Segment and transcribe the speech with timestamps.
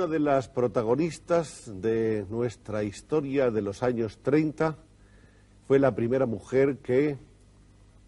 [0.00, 4.74] Una de las protagonistas de nuestra historia de los años 30.
[5.68, 7.18] Fue la primera mujer que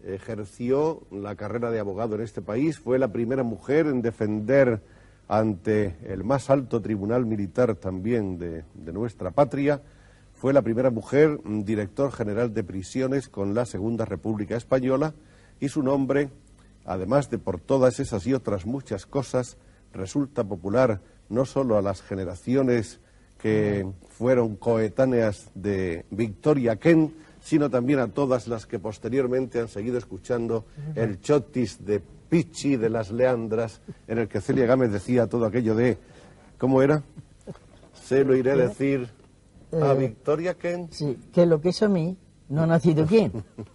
[0.03, 2.79] ejerció la carrera de abogado en este país.
[2.79, 4.81] Fue la primera mujer en defender
[5.27, 9.79] ante el más alto tribunal militar también de, nuestra patria.
[10.33, 15.13] Fue la primera mujer director general de prisiones con la Segunda República Española
[15.59, 16.31] y su nombre,
[16.85, 19.57] además de por todas esas y otras muchas cosas,
[19.93, 20.99] resulta popular
[21.33, 22.99] no solo a las generaciones
[23.41, 29.97] que fueron coetáneas de Victoria Ken, sino también a todas las que posteriormente han seguido
[29.97, 35.45] escuchando el chotis de Pichi de las Leandras, en el que Celia Gámez decía todo
[35.45, 35.97] aquello de,
[36.57, 37.03] ¿cómo era?
[37.93, 39.09] Se lo iré a decir
[39.73, 40.87] a Eh, Victoria Ken.
[40.91, 42.15] Sí, que lo que es a mí,
[42.49, 43.31] no ha nacido quién.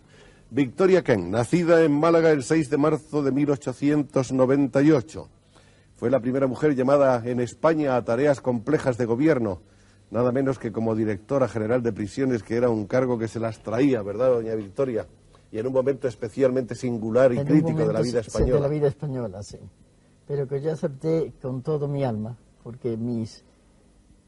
[0.51, 5.29] Victoria Ken, nacida en Málaga el 6 de marzo de 1898.
[5.99, 9.61] Fue la primera mujer llamada en España a tareas complejas de gobierno,
[10.11, 13.61] nada menos que como directora general de prisiones, que era un cargo que se las
[13.63, 15.07] traía, ¿verdad, doña Victoria?
[15.51, 18.55] Y en un momento especialmente singular y En crítico de la vida española.
[18.55, 19.59] De la vida española, sí.
[20.27, 23.45] Pero que yo acepté con todo mi alma, porque mis,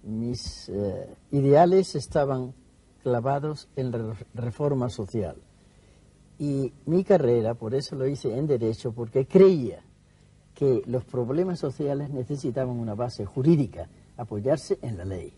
[0.02, 2.52] mis eh, ideales estaban
[3.02, 5.37] clavados en la re- reforma social.
[6.38, 9.84] Y mi carrera, por eso lo hice en Derecho, porque creía
[10.60, 13.88] que los problemas sociales necesitaban una base jurídica,
[14.19, 15.32] apoyarse en la ley.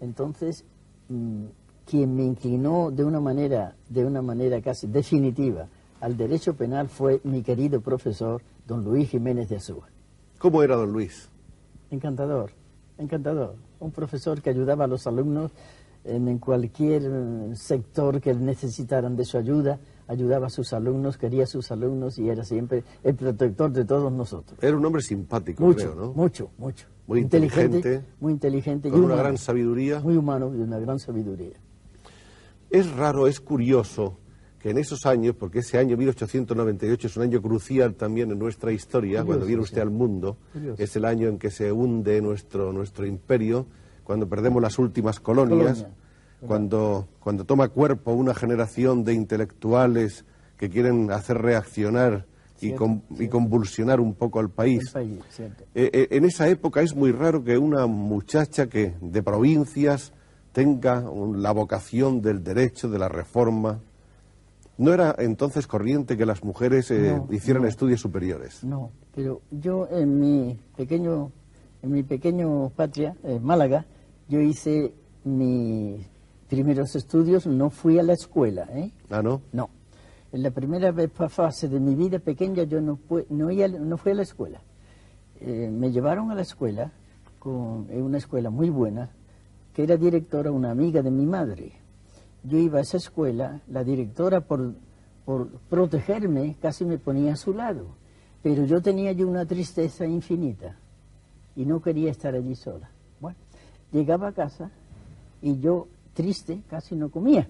[0.00, 0.64] Entonces,
[1.08, 1.44] mm,
[1.86, 5.68] quien me inclinó de una manera, de una manera casi definitiva
[6.00, 9.88] al derecho penal fue mi querido profesor, don Luis Jiménez de Azúa.
[10.38, 11.28] ¿Cómo era don Luis?
[11.92, 12.50] Encantador,
[12.98, 13.54] encantador.
[13.78, 15.52] Un profesor que ayudaba a los alumnos
[16.02, 21.44] en, en cualquier eh, sector que necesitaran de su ayuda, ayudaba a sus alumnos, quería
[21.44, 24.58] a sus alumnos y era siempre el protector de todos nosotros.
[24.62, 26.12] Era un hombre simpático, Mucho, creo, ¿no?
[26.14, 26.86] mucho, mucho.
[27.06, 29.22] Muy inteligente, muy inteligente, y con una humano.
[29.22, 30.00] gran sabiduría.
[30.00, 31.54] Muy humano y una gran sabiduría.
[32.70, 34.18] Es raro, es curioso
[34.58, 38.72] que en esos años, porque ese año 1898 es un año crucial también en nuestra
[38.72, 39.80] historia, Curioso, cuando viene usted sí.
[39.82, 40.82] al mundo, Curioso.
[40.82, 43.66] es el año en que se hunde nuestro, nuestro imperio,
[44.04, 45.96] cuando perdemos las últimas colonias, Colonia.
[46.46, 50.24] Cuando, cuando toma cuerpo una generación de intelectuales
[50.56, 52.26] que quieren hacer reaccionar
[52.60, 54.92] y, con- y convulsionar un poco al país.
[54.96, 55.20] Eh,
[55.74, 60.12] eh, en esa época es muy raro que una muchacha que de provincias
[60.52, 63.80] tenga un- la vocación del derecho, de la reforma.
[64.76, 67.68] ¿No era entonces corriente que las mujeres eh, No, hicieran no.
[67.68, 68.62] estudios superiores?
[68.64, 71.30] No, pero yo en mi pequeño,
[71.82, 73.86] en mi pequeño patria, eh, Málaga,
[74.28, 74.92] yo hice
[75.24, 76.06] mis
[76.48, 78.90] primeros estudios, no fui a la escuela, ¿eh?
[79.10, 79.42] Ah, ¿no?
[79.52, 79.70] No.
[80.32, 80.92] En la primera
[81.28, 82.98] fase de mi vida pequeña yo no,
[83.30, 84.60] no, iba- no fui a la escuela.
[85.40, 86.90] Eh, me llevaron a la escuela,
[87.38, 89.10] con, en una escuela muy buena,
[89.74, 91.72] que era directora una amiga de mi madre.
[92.42, 94.74] Yo iba a esa escuela, la directora por,
[95.24, 97.86] por protegerme casi me ponía a su lado,
[98.42, 100.76] pero yo tenía yo una tristeza infinita
[101.56, 102.90] y no quería estar allí sola.
[103.20, 103.36] Bueno,
[103.92, 104.70] llegaba a casa
[105.40, 107.48] y yo triste casi no comía.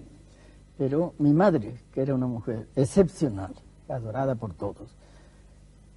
[0.77, 3.55] Pero mi madre, que era una mujer excepcional,
[3.87, 4.95] adorada por todos,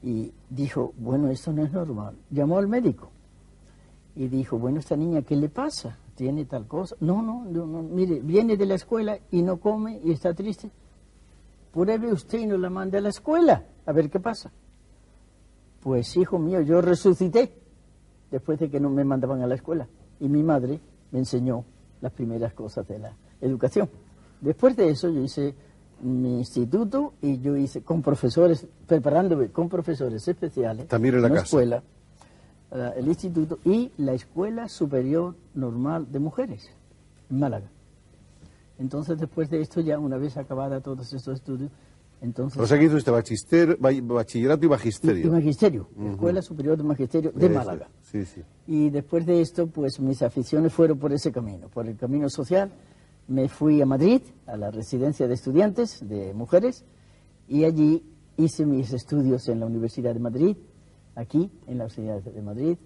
[0.02, 2.16] y dijo, bueno, esto no es normal.
[2.30, 3.10] Llamó al médico
[4.16, 5.98] y dijo, bueno, esta niña, ¿qué le pasa?
[6.14, 6.96] ¿Tiene tal cosa?
[7.00, 10.70] No, no, no, no, mire, viene de la escuela y no come y está triste.
[11.74, 14.50] Pruebe usted y no la mande a la escuela, a ver qué pasa.
[15.82, 17.52] Pues, hijo mío, yo resucité
[18.30, 19.86] después de que no me mandaban a la escuela.
[20.20, 20.80] Y mi madre
[21.10, 21.66] me enseñó
[22.02, 23.88] las primeras cosas de la educación.
[24.43, 25.54] Después de eso yo hice
[26.02, 30.88] mi instituto y yo hice con profesores, preparándome con profesores especiales.
[30.88, 31.46] También en la una casa.
[31.46, 31.82] escuela.
[32.72, 36.70] la- el instituto y la Escuela Superior Normal de Mujeres,
[37.31, 37.66] en Málaga.
[38.78, 41.70] Entonces, después de esto, ya una vez acabada todos estos estudios,
[42.22, 42.58] entonces...
[42.60, 45.26] O sea que hizo usted bachister- ba- bachillerato y y, magisterio.
[45.26, 47.88] y magisterio, Escuela Superior de Magisterio de Eso, Málaga.
[48.00, 48.40] Sí, sí.
[48.66, 52.70] Y después de esto, pues mis aficiones fueron por ese camino, por el camino social.
[53.28, 56.84] Me fui a Madrid, a la residencia de estudiantes, de mujeres,
[57.48, 58.02] y allí
[58.36, 60.56] hice mis estudios en la Universidad de Madrid,
[61.14, 62.76] aquí, en la Universidad de Madrid,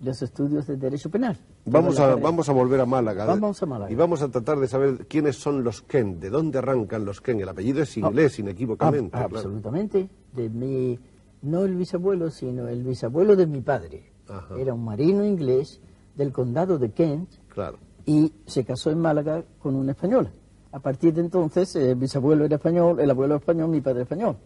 [0.00, 1.36] los estudios de Derecho Penal.
[1.64, 3.24] Vamos a, vamos a volver a Málaga.
[3.26, 3.90] Vamos a Málaga.
[3.90, 7.40] Y vamos a tratar de saber quiénes son los Ken, de dónde arrancan los Ken.
[7.40, 9.16] El apellido es inglés, inequívocamente.
[9.16, 9.36] Ah, claro.
[9.36, 10.08] Absolutamente.
[10.34, 10.98] De mi,
[11.42, 14.12] no el bisabuelo, sino el bisabuelo de mi padre.
[14.28, 14.56] Ajá.
[14.58, 15.80] Era un marino inglés
[16.14, 17.78] del condado de Kent, Claro.
[18.06, 20.30] y se casó en Málaga con una española.
[20.70, 24.36] A partir de entonces, el bisabuelo era español, el abuelo español, mi padre español.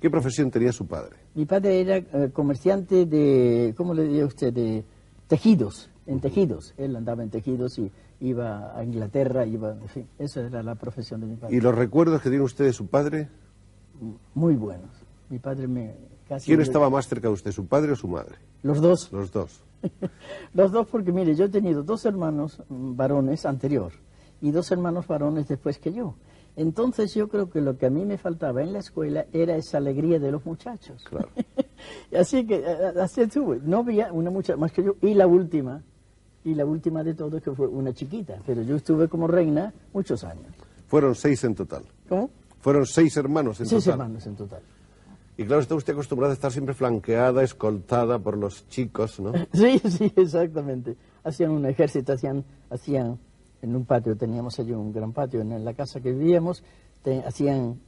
[0.00, 1.16] ¿Qué profesión tenía su padre?
[1.34, 4.52] Mi padre era eh, comerciante de, ¿cómo le diría usted?
[4.52, 4.84] De
[5.26, 6.74] tejidos, en tejidos.
[6.76, 7.90] Él andaba en tejidos y
[8.20, 11.56] iba a Inglaterra, iba, en fin, esa era la profesión de mi padre.
[11.56, 13.28] ¿Y los recuerdos que tiene usted de su padre?
[14.34, 14.90] Muy buenos.
[15.30, 15.94] Mi padre me
[16.28, 16.46] casi...
[16.46, 18.36] ¿Quién estaba más cerca de usted, su padre o su madre?
[18.62, 19.10] Los dos.
[19.12, 19.62] Los dos.
[20.54, 23.92] Los dos, porque mire, yo he tenido dos hermanos varones anterior
[24.40, 26.14] y dos hermanos varones después que yo.
[26.56, 29.76] Entonces yo creo que lo que a mí me faltaba en la escuela era esa
[29.78, 31.04] alegría de los muchachos.
[31.04, 31.28] Claro.
[32.18, 33.60] así que eh, así estuve.
[33.62, 35.82] No había una muchacha más que yo y la última,
[36.44, 40.24] y la última de todos que fue una chiquita, pero yo estuve como reina muchos
[40.24, 40.46] años.
[40.86, 41.82] Fueron seis en total.
[42.08, 42.30] ¿Cómo?
[42.60, 44.00] Fueron seis hermanos en Seis total.
[44.00, 44.62] hermanos en total.
[45.38, 49.32] Y claro, está usted acostumbrada a estar siempre flanqueada, escoltada por los chicos, ¿no?
[49.52, 50.96] Sí, sí, exactamente.
[51.22, 53.18] Hacían un ejército, hacían, hacían
[53.62, 56.62] en un patio, teníamos allí un gran patio en la casa que vivíamos,
[57.02, 57.78] te- hacían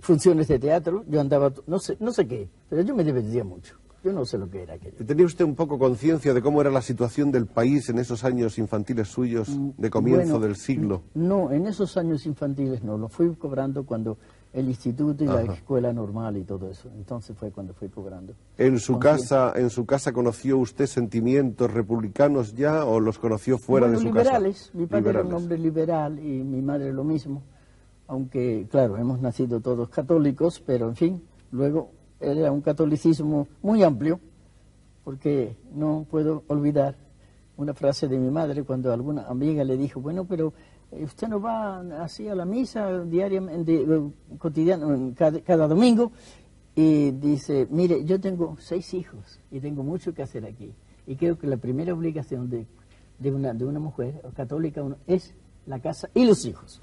[0.00, 3.76] funciones de teatro, yo andaba, no sé, no sé qué, pero yo me divertía mucho.
[4.02, 4.96] Yo no sé lo que era aquello.
[5.06, 8.58] ¿Tenía usted un poco conciencia de cómo era la situación del país en esos años
[8.58, 9.48] infantiles suyos
[9.78, 11.02] de comienzo Bueno, del siglo?
[11.14, 14.18] No, en esos años infantiles no, lo fui cobrando cuando
[14.54, 15.52] el instituto y la Ajá.
[15.54, 16.88] escuela normal y todo eso.
[16.94, 18.34] Entonces fue cuando fui cobrando.
[18.56, 23.88] ¿En su casa, en su casa conoció usted sentimientos republicanos ya o los conoció fuera
[23.88, 24.60] Bueno, de su liberales.
[24.66, 24.78] casa?
[24.78, 25.42] Mi padre era un Liberales.
[25.42, 27.42] hombre liberal y mi madre lo mismo.
[28.06, 31.90] Aunque, claro, hemos nacido todos católicos, pero en fin, luego
[32.20, 34.20] era un catolicismo muy amplio,
[35.02, 36.94] porque no puedo olvidar
[37.56, 40.52] una frase de mi madre cuando alguna amiga le dijo, bueno, pero
[41.02, 46.12] usted no va así a la misa diariamente, eh, cotidiano, cada, domingo,
[46.74, 50.72] y dice, mire, yo tengo seis hijos y tengo mucho que hacer aquí.
[51.06, 52.66] Y creo que la primera obligación de,
[53.18, 55.34] de, una, de una mujer católica es
[55.66, 56.80] la casa y los hijos.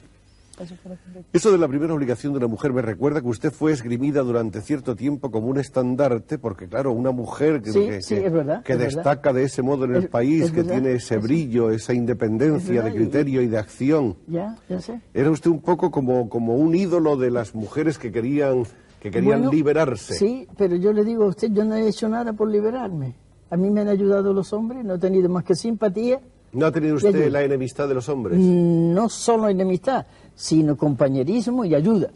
[1.34, 4.62] Eso de la primera obligación de una mujer me recuerda que usted fue esgrimida durante
[4.62, 8.64] cierto tiempo como un estandarte, porque claro, una mujer que, Sí, que- sí, es verdad,
[8.64, 8.96] que es verdad.
[8.96, 11.94] destaca de ese modo en el Es- país, que verdad, tiene ese es- brillo, esa
[11.94, 14.18] independencia de verdad, y- criterio y de acción.
[14.28, 15.02] Ya, ya sé.
[15.14, 18.64] Era usted un poco como, como un ídolo de las mujeres que querían,
[19.00, 20.14] que querían Bueno, liberarse.
[20.14, 23.16] Sí, pero yo le digo a usted, yo no he hecho nada por liberarme.
[23.50, 26.20] A mí me han ayudado los hombres, no he tenido más que simpatía,
[26.54, 28.38] ¿No ha tenido usted la enemistad de los hombres?
[28.38, 30.06] no solo enemistad,
[30.36, 32.10] sino compañerismo y ayuda.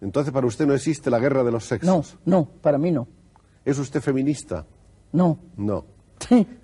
[0.00, 2.16] Entonces para usted no existe la guerra de los No, sexos.
[2.24, 3.06] no, para mí no.
[3.64, 4.64] ¿Es usted feminista?
[5.12, 5.38] No.
[5.56, 5.84] No.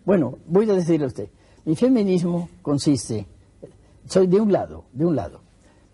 [0.04, 1.28] bueno, voy a decirle a usted,
[1.64, 3.26] mi feminismo consiste,
[4.06, 5.40] soy de un lado, de un lado.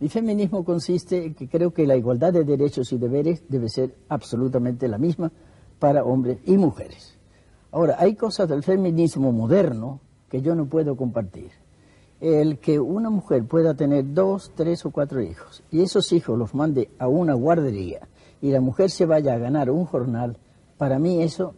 [0.01, 3.95] Mi feminismo consiste en que creo que la igualdad de derechos y deberes debe ser
[4.09, 5.31] absolutamente la misma
[5.79, 7.17] para hombres y mujeres.
[7.71, 11.51] Ahora, hay cosas del feminismo moderno que yo no puedo compartir.
[12.21, 16.55] El que una mujer pueda tener dos, tres o cuatro hijos y esos hijos los
[16.55, 18.09] mande a una guardería
[18.43, 20.37] y la mujer se vaya a ganar un jornal,
[20.77, 21.55] para mí eso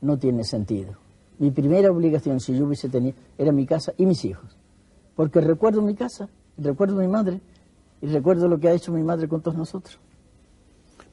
[0.00, 0.94] no tiene sentido.
[1.38, 4.56] Mi primera obligación, si yo hubiese tenido, era mi casa y mis hijos.
[5.14, 7.40] Porque recuerdo mi casa, recuerdo mi madre
[8.00, 9.98] y recuerdo lo que ha hecho mi madre con todos nosotros.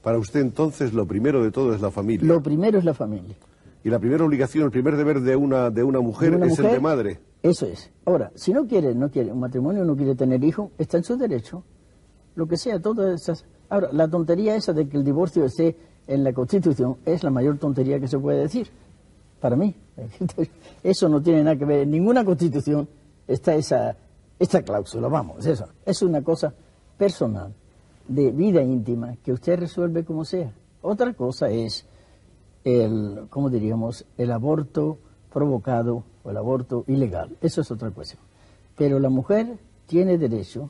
[0.02, 2.28] Para usted entonces lo primero de todo es la familia.
[2.28, 3.36] Lo primero es la familia.
[3.84, 6.58] Y la primera obligación, el primer deber de una, de una mujer De una es
[6.58, 7.20] el mujer, de madre.
[7.42, 7.92] Eso es.
[8.06, 11.18] Ahora, si no quiere, no quiere un matrimonio, no quiere tener hijos, está en su
[11.18, 11.64] derecho.
[12.36, 13.46] Lo que sea, todas esas.
[13.70, 15.76] Ahora, la tontería esa de que el divorcio esté
[16.08, 18.70] en la Constitución es la mayor tontería que se puede decir.
[19.42, 19.76] Para mí.
[20.84, 21.80] Eso no tiene nada que ver.
[21.82, 22.88] En ninguna Constitución
[23.28, 23.98] está esa,
[24.40, 25.10] esta cláusula.
[25.10, 25.68] Vamos, eso.
[25.86, 26.54] Es una cosa
[26.98, 27.54] personal,
[28.08, 30.54] de vida íntima, que usted resuelve como sea.
[30.82, 31.86] Otra cosa es
[32.64, 34.98] el, ¿cómo diríamos?, el aborto
[35.32, 37.38] provocado o el aborto ilegal.
[37.42, 38.22] Eso es otra cuestión.
[38.78, 40.70] Pero la mujer tiene derecho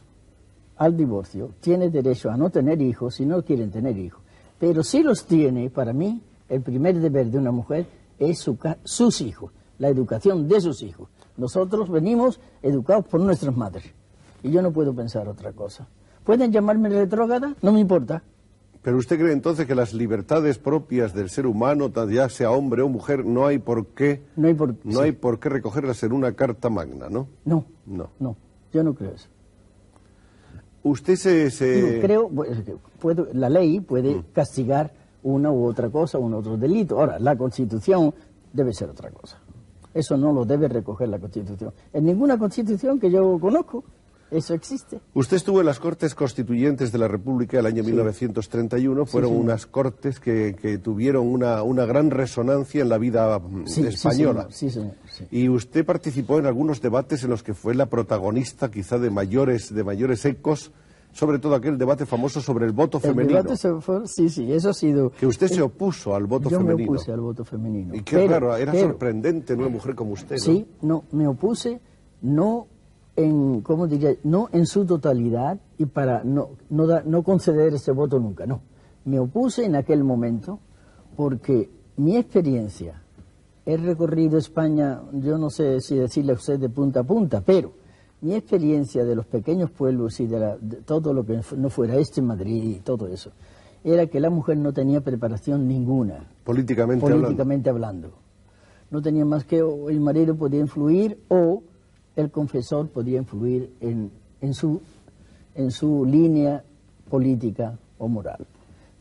[0.78, 4.22] al divorcio, tiene derecho a no tener hijos si no quieren tener hijos.
[4.60, 7.86] Pero si los tiene, para mí, el primer deber de una mujer
[8.18, 11.10] es su sus hijos, la educación de sus hijos.
[11.38, 13.94] Nosotros venimos educados por nuestras madres.
[14.42, 15.88] Y yo no puedo pensar otra cosa.
[16.24, 17.56] ¿Pueden llamarme retrógrada?
[17.62, 18.24] No me importa.
[18.84, 22.90] Pero usted cree entonces que las libertades propias del ser humano, ya sea hombre o
[22.90, 25.00] mujer, no hay por qué, No hay por no sí.
[25.00, 27.28] hay por qué recogerlas en una carta magna, ¿no?
[27.46, 28.10] No, No.
[28.20, 28.36] no,
[28.74, 29.30] yo no creo eso.
[30.84, 34.24] Usted se, se- Digo, creo, pues, que puedo- la ley puede Mm.
[34.34, 34.92] castigar
[35.24, 37.00] una u otra cosa, un otro delito.
[37.00, 38.14] Ahora, la Constitución
[38.52, 39.40] debe ser otra cosa.
[39.94, 41.72] Eso no lo debe recoger la Constitución.
[41.94, 43.86] En ninguna Constitución que yo conozco,
[44.34, 45.00] eso existe.
[45.14, 49.06] Usted estuvo en las Cortes Constituyentes de la República el año 1931.
[49.06, 49.44] Fueron señor.
[49.44, 53.88] unas cortes que, que tuvieron una, una gran resonancia en la vida mm, Sí, sí,
[53.88, 54.48] española.
[54.50, 55.26] señor, sí, señor, sí.
[55.32, 59.74] Y usted participó en algunos debates en los que fue la protagonista, quizá de mayores,
[59.74, 60.72] de mayores ecos,
[61.12, 63.38] sobre todo aquel debate famoso sobre el voto El femenino.
[63.38, 65.12] debate se fue- sí, sí, eso ha sido...
[65.12, 66.78] Que usted se opuso al voto yo femenino.
[66.92, 67.94] me opuse al voto femenino.
[67.94, 70.42] Y qué Pero- raro, era pero- sorprendente en una mujer como usted, ¿no?
[70.42, 71.80] Sí, no, me opuse
[72.24, 72.68] no
[73.16, 74.16] en, ¿cómo diría?
[74.24, 78.62] No en su totalidad y para no, no, da- no conceder ese voto nunca, no.
[79.06, 80.60] Me opuse en aquel momento
[81.16, 83.02] porque mi experiencia,
[83.66, 87.74] he recorrido España, yo no sé si decirle a usted de punta a punta, pero
[88.22, 91.96] mi experiencia de los pequeños pueblos y de, la- de todo lo que no fuera
[91.98, 93.32] este Madrid y todo eso,
[93.84, 97.26] era que la mujer no tenía preparación ninguna Políticamente, hablando.
[97.26, 98.12] políticamente hablando.
[98.90, 101.64] No tenía más que o el marido podía influir o
[102.16, 104.82] el confesor podía influir en, en, su,
[105.56, 106.64] en su línea
[107.10, 108.46] política o moral.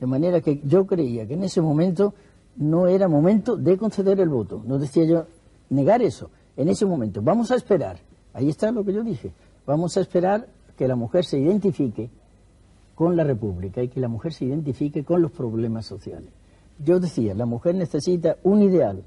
[0.00, 2.14] De manera que yo creía que en ese momento
[2.57, 4.62] no era momento de conceder el voto.
[4.66, 5.26] No decía yo
[5.71, 6.31] negar eso.
[6.57, 7.99] En ese momento, vamos a esperar.
[8.35, 9.33] Ahí está lo que yo dije.
[9.66, 12.11] Vamos a esperar que la mujer se identifique
[12.95, 16.31] con la República y que la mujer se identifique con los problemas sociales.
[16.78, 19.04] Yo decía, la mujer necesita un ideal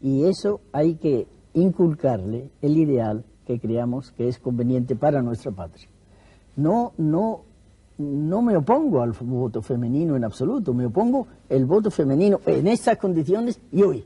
[0.00, 5.88] y eso hay que inculcarle el ideal que creamos que es conveniente para nuestra patria.
[6.56, 7.42] No, no,
[7.98, 12.98] no me opongo al voto femenino en absoluto, me opongo el voto femenino en estas
[12.98, 14.04] condiciones y hoy.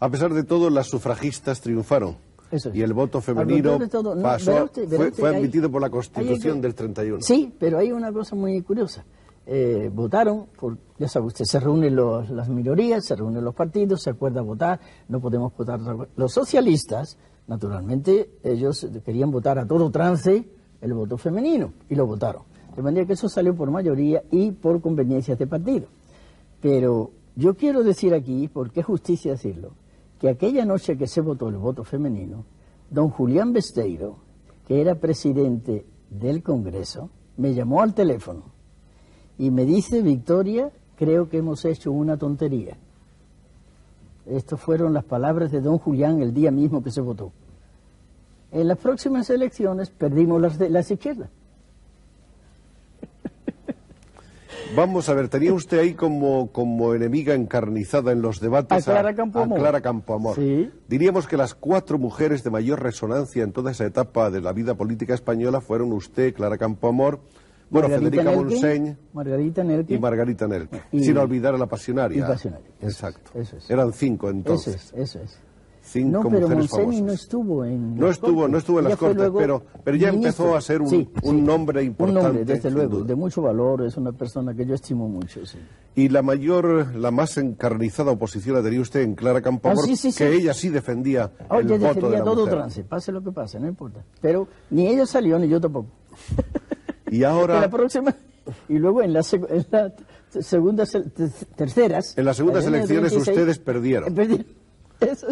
[0.00, 2.16] A pesar de todo, las sufragistas triunfaron.
[2.50, 2.68] Es.
[2.72, 5.70] Y el voto femenino todo, no, pasó, verá usted, verá fue, usted, fue hay- admitido
[5.70, 7.20] por la hay Constitución del 31.
[7.20, 9.04] Sí, pero hay una cosa muy curiosa.
[9.50, 14.02] Eh, votaron, por, ya sabe usted, se reúnen los- las minorías, se reúnen los partidos,
[14.02, 14.78] se acuerda votar,
[15.08, 15.80] no podemos votar.
[16.16, 20.46] Los socialistas, naturalmente, ellos querían votar a todo trance
[20.82, 22.42] el voto femenino y lo votaron.
[22.76, 25.86] De manera que eso salió por mayoría y por conveniencias de partido.
[26.60, 29.70] Pero yo quiero decir aquí, porque es justicia decirlo,
[30.20, 32.44] que aquella noche que se votó el voto femenino,
[32.90, 34.16] don Julián Besteiro,
[34.66, 38.57] que era presidente del Congreso, me llamó al teléfono
[39.38, 42.76] y me dice, Victoria, creo que hemos hecho una tontería.
[44.26, 47.32] Estas fueron las palabras de don Julián el día mismo que se votó.
[48.50, 51.30] En las próximas elecciones perdimos las, de, las izquierdas.
[54.76, 59.14] Vamos a ver, tenía usted ahí como, como enemiga encarnizada en los debates A Clara
[59.14, 59.56] Campoamor.
[59.56, 60.34] a Clara Campoamor.
[60.34, 60.70] Sí.
[60.88, 64.74] Diríamos que las cuatro mujeres de mayor resonancia en toda esa etapa de la vida
[64.74, 67.20] política española fueron usted, Clara Campoamor,
[67.70, 69.94] bueno, Margarita Federica Montseny Margarita Nelke.
[69.94, 70.82] y Margarita Nelke.
[70.92, 72.18] Y- sin olvidar a la pasionaria.
[72.18, 73.30] y Pasionaria, eso es, Exacto.
[73.34, 73.70] eso es.
[73.70, 74.74] Eran cinco Eso entonces.
[74.74, 75.38] es, eso es.
[75.80, 77.00] Cinco no, pero mujeres famosas.
[77.00, 78.52] no estuvo en No las estuvo, Cortes.
[78.52, 80.28] no estuvo en las Ella Cortes, pero- pero ya ministra.
[80.44, 81.40] empezó a ser un- Sí, un sí.
[81.40, 85.08] nombre Un importante, nombre, desde luego, de mucho valor, es una persona que yo estimo
[85.08, 85.56] mucho, sí.
[85.94, 90.12] Y la mayor, la más encarnizada oposición la tenía usted en Clara Campoamor, Ah, sí,
[90.12, 92.54] que ella sí defendía Oye, el voto de defendía la todo mujer.
[92.54, 94.04] trance, pase lo que pase, no importa.
[94.20, 95.88] Pero ni ella salió ni yo tampoco.
[97.10, 98.14] Y ahora, la próxima,
[98.68, 99.92] y luego en la, en la
[100.42, 102.16] segunda, se- te- terceras.
[102.16, 104.14] En las segundas en elecciones ustedes perdieron.
[104.14, 104.46] Perdieron.
[105.00, 105.28] Eso-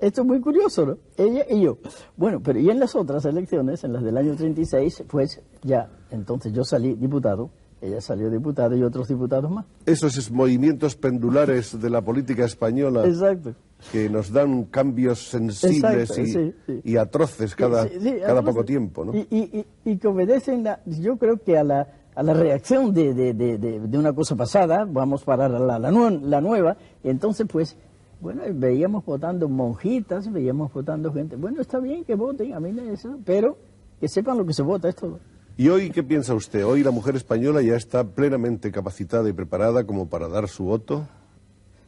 [0.00, 0.98] esto es muy curioso, ¿no?
[1.16, 1.78] Ella y yo.
[2.16, 6.52] Bueno, pero y en las otras elecciones, en las del año 36, pues ya, entonces
[6.52, 9.64] yo salí diputado, ella salió diputada y otros diputados más.
[9.84, 13.54] esos movimientos pendulares de la política española Exacto.
[13.92, 16.80] que nos dan cambios sensibles Exacto, y, sí, sí.
[16.84, 19.14] y atroces cada, Sí, cada poco tiempo, ¿no?
[19.14, 23.12] Y, y- y- que obedecen, la- yo creo que a la, a la reacción de,
[23.12, 27.46] de- de- de- de una cosa pasada, vamos para la, la, la nueva, y entonces
[27.50, 27.76] pues,
[28.22, 32.90] bueno, veíamos votando monjitas, veíamos votando gente, bueno, está bien que voten, a mí me
[32.90, 33.58] eso, pero
[34.00, 35.18] que sepan lo que se vota, es todo.
[35.58, 36.66] ¿Y hoy qué piensa usted?
[36.66, 41.08] ¿Hoy la mujer española ya está plenamente capacitada y preparada como para dar su voto?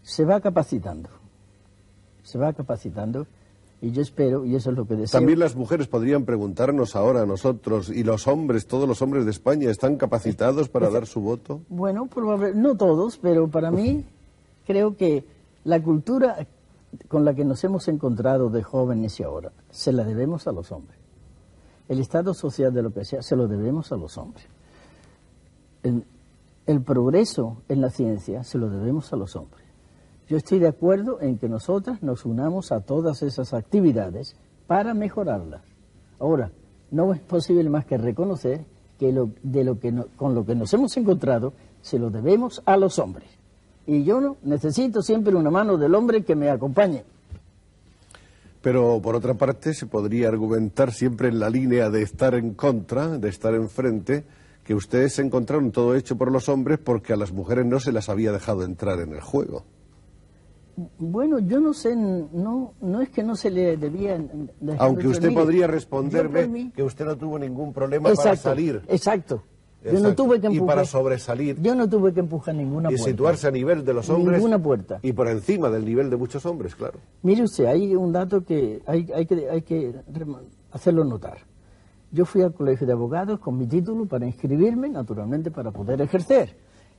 [0.02, 1.10] Se va capacitando,
[2.22, 3.26] se va capacitando,
[3.82, 5.20] y yo espero, y eso es lo que deseo.
[5.20, 9.32] También las mujeres podrían preguntarnos ahora a nosotros, ¿y los hombres, todos los hombres de
[9.32, 11.60] España, están capacitados para dar su voto?
[11.68, 14.02] Bueno, probable, no todos, pero para mí
[14.66, 15.24] creo que
[15.64, 16.46] La cultura
[17.08, 20.72] con la que nos hemos encontrado de jóvenes y ahora, se la debemos a los
[20.72, 21.07] hombres.
[21.88, 24.46] El estado social de lo que sea, se lo debemos a los hombres.
[25.82, 26.04] El,
[26.66, 29.64] el progreso en la ciencia se lo debemos a los hombres.
[30.28, 35.62] Yo estoy de acuerdo en que nosotras nos unamos a todas esas actividades para mejorarlas.
[36.20, 36.50] Ahora,
[36.90, 38.66] no es posible más que reconocer
[38.98, 42.60] que lo, de lo que no- con lo que nos hemos encontrado se lo debemos
[42.66, 43.28] a los hombres.
[43.86, 47.04] Y yo no necesito siempre una mano del hombre que me acompañe.
[48.60, 53.18] Pero por otra parte se podría argumentar siempre en la línea de estar en contra,
[53.18, 54.24] de estar enfrente,
[54.64, 57.92] que ustedes se encontraron todo hecho por los hombres porque a las mujeres no se
[57.92, 59.64] las había dejado entrar en el juego.
[60.98, 64.16] Bueno, yo no sé, no, no es que no se le debía...
[64.60, 68.82] dejar Aunque usted podría responderme mí- que usted no tuvo ningún problema para salir.
[68.88, 69.42] Exacto.
[69.84, 73.10] Yo no tuve que Y para sobresalir Yo no tuve que empujar ninguna y puerta.
[73.10, 74.38] situarse a nivel de los hombres.
[74.38, 74.98] Ninguna puerta.
[75.02, 76.98] Y por encima del nivel de muchos hombres, claro.
[77.22, 79.94] Mire usted, hay un dato que hay, hay que hay que
[80.72, 81.38] hacerlo notar.
[82.10, 86.56] Yo fui al colegio de abogados con mi título para inscribirme, naturalmente, para poder ejercer.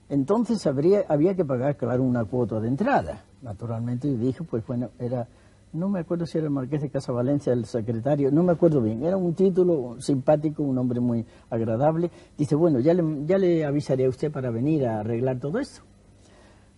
[0.08, 3.26] Entonces habría, había que pagar, claro, una cuota de entrada.
[3.42, 5.28] Naturalmente, y dije, pues bueno, era,
[5.74, 9.04] no me acuerdo si era el Marqués de Casavalencia, el secretario, no me acuerdo bien.
[9.04, 12.10] Era un título simpático, un hombre muy agradable.
[12.38, 15.82] Dice, bueno, ya le, ya le avisaré a usted para venir a arreglar todo esto.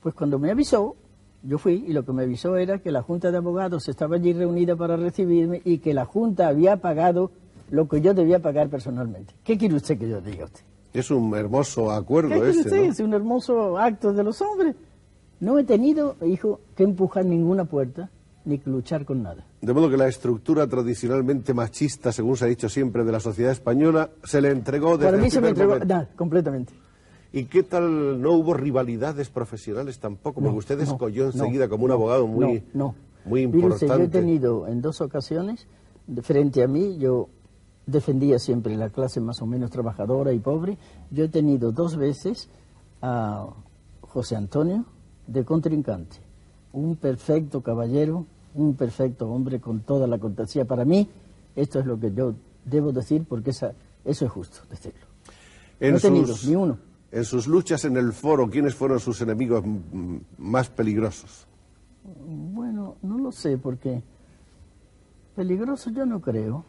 [0.01, 0.95] Pues cuando me avisó,
[1.43, 4.33] yo fui y lo que me avisó era que la Junta de Abogados estaba allí
[4.33, 7.31] reunida para recibirme y que la Junta había pagado
[7.69, 9.33] lo que yo debía pagar personalmente.
[9.43, 10.63] ¿Qué quiere usted que yo diga a usted?
[10.93, 12.77] Es un hermoso ¿Qué acuerdo quiere este, usted?
[12.77, 12.91] ¿no?
[12.91, 14.75] Es un hermoso acto de los hombres.
[15.39, 18.09] No he tenido, hijo, que empujar ninguna puerta
[18.45, 19.45] ni que luchar con nada.
[19.61, 23.51] De modo que la estructura tradicionalmente machista, según se ha dicho siempre, de la sociedad
[23.51, 26.73] española, se le entregó desde Para mí el se me entregó, nada, completamente.
[27.33, 30.41] ¿Y qué tal no hubo rivalidades profesionales tampoco?
[30.41, 32.95] Porque No, usted no, descolló no, enseguida como un abogado muy, no, no.
[33.25, 33.97] muy usted, importante.
[33.97, 35.67] yo he tenido en dos ocasiones,
[36.07, 37.29] de frente a mí, yo
[37.85, 40.77] defendía siempre la clase más o menos trabajadora y pobre.
[41.09, 42.49] Yo he tenido dos veces
[43.01, 43.47] a
[44.01, 44.85] José Antonio
[45.27, 46.17] de contrincante,
[46.73, 50.65] un perfecto caballero, un perfecto hombre con toda la cortesía.
[50.65, 51.07] Para mí,
[51.55, 52.33] esto es lo que yo
[52.65, 53.73] debo decir porque esa,
[54.05, 55.05] eso es justo decirlo.
[55.79, 56.77] En no he tenido sus- ni uno.
[57.11, 59.63] En sus luchas en el foro, ¿quiénes fueron sus enemigos
[60.37, 61.45] más peligrosos?
[62.25, 64.01] Bueno, no lo sé porque
[65.35, 66.63] peligroso yo no creo.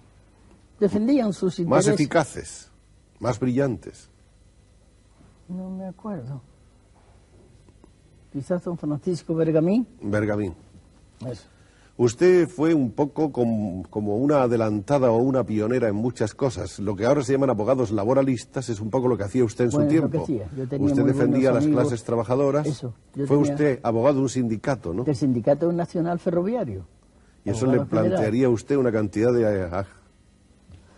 [0.80, 1.94] Defendían sus Más intereses.
[1.94, 2.70] eficaces,
[3.20, 4.08] más brillantes.
[5.48, 6.40] No me acuerdo.
[8.32, 9.86] Quizás don Francisco Bergamín.
[10.00, 10.54] Bergamín.
[11.26, 11.44] Eso.
[12.02, 16.78] Usted fue un poco com- como una adelantada o una pionera en muchas cosas.
[16.80, 19.70] Lo que ahora se llaman abogados laboralistas es un poco lo que hacía usted en
[19.70, 20.10] Bueno, su tiempo.
[20.10, 20.48] que hacía.
[20.56, 21.82] Yo tenía usted defendía a las amigos.
[21.84, 22.66] clases trabajadoras.
[22.66, 25.04] Eso, Fue tenía- usted abogado de un sindicato, ¿no?
[25.04, 26.86] Del Sindicato Nacional Ferroviario.
[27.44, 27.88] Y eso le general.
[27.88, 29.68] plantearía a usted una cantidad de, eh,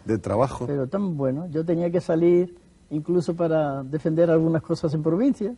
[0.04, 0.66] de trabajo.
[0.66, 1.48] Pero tan bueno.
[1.50, 2.56] Yo tenía que salir
[2.90, 5.54] incluso para defender algunas cosas en provincia.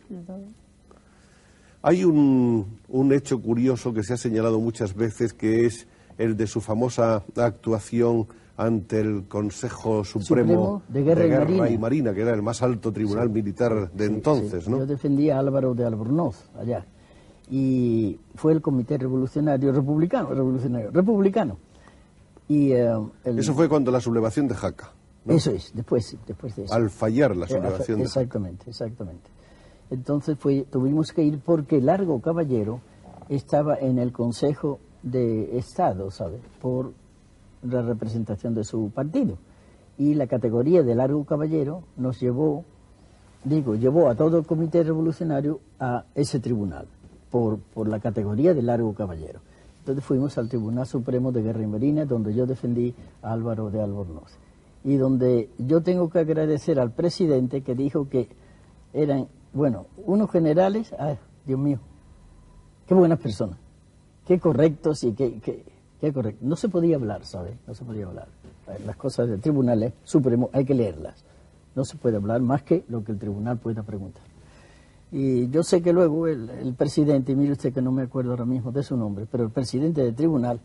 [1.87, 6.45] Hay un, un hecho curioso que se ha señalado muchas veces que es el de
[6.47, 12.13] su famosa actuación ante el Consejo Supremo, Supremo de Guerra y Marina.
[12.13, 14.79] que era el más alto tribunal militar de entonces, Sí, ¿no?
[14.79, 16.85] Yo defendía a Álvaro de Albornoz allá.
[17.49, 21.57] Y fue el Comité Revolucionario Republicano, revolucionario, republicano.
[22.49, 22.91] Y, eh,
[23.23, 24.91] el- Eso fue cuando la sublevación de Jaca,
[25.23, 25.33] ¿no?
[25.35, 26.73] Eso es, después, después de eso.
[26.73, 28.21] al fallar la Eh, sublevación de Jaca.
[28.21, 29.29] Exactamente, exactamente.
[29.89, 32.81] Entonces fue, tuvimos que ir porque Largo Caballero
[33.29, 36.39] estaba en el Consejo de Estado, ¿sabe?
[36.61, 36.93] Por
[37.63, 39.37] la representación de su partido.
[39.97, 42.63] Y la categoría de Largo Caballero nos llevó,
[43.43, 46.87] digo, llevó a todo el Comité Revolucionario a ese tribunal,
[47.31, 49.39] por, por la categoría de Largo Caballero.
[49.79, 53.81] Entonces fuimos al Tribunal Supremo de Guerra y Marina, donde yo defendí a Álvaro de
[53.81, 54.37] Albornoz.
[54.83, 58.27] Y donde yo tengo que agradecer al presidente que dijo que
[58.93, 60.93] eran, bueno, unos generales,
[61.45, 61.79] Dios mío,
[62.85, 63.57] qué buenas personas,
[64.25, 65.65] qué correctos y qué, qué,
[65.99, 66.47] qué correctos.
[66.47, 67.55] No se podía hablar, ¿sabes?
[67.65, 68.27] No se podía hablar.
[68.67, 71.25] Eh, Las cosas del Tribunal eh, Supremo hay que leerlas.
[71.75, 74.23] No se puede hablar más que lo que el tribunal pueda preguntar.
[75.11, 78.45] Y yo sé que luego el, presidente, y mire usted que no me acuerdo ahora
[78.45, 80.59] mismo de su nombre, pero el presidente del tribunal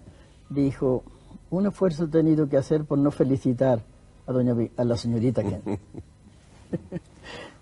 [0.50, 1.02] dijo,
[1.50, 3.82] un esfuerzo he tenido que hacer por no felicitar
[4.26, 5.64] a, doña, a la señorita Kent.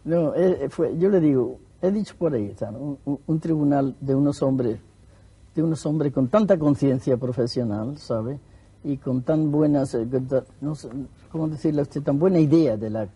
[0.05, 4.15] no, eh, fue, yo le digo, he dicho por ahí, un, un- un tribunal de
[4.15, 4.79] unos hombres,
[5.55, 8.39] de unos hombres con tanta conciencia profesional, ¿sabe?
[8.85, 10.07] Y con tan buenas, eh,
[10.61, 10.89] no sé,
[11.31, 12.03] ¿cómo decirle a usted?
[12.03, 13.09] Tan buena idea de la,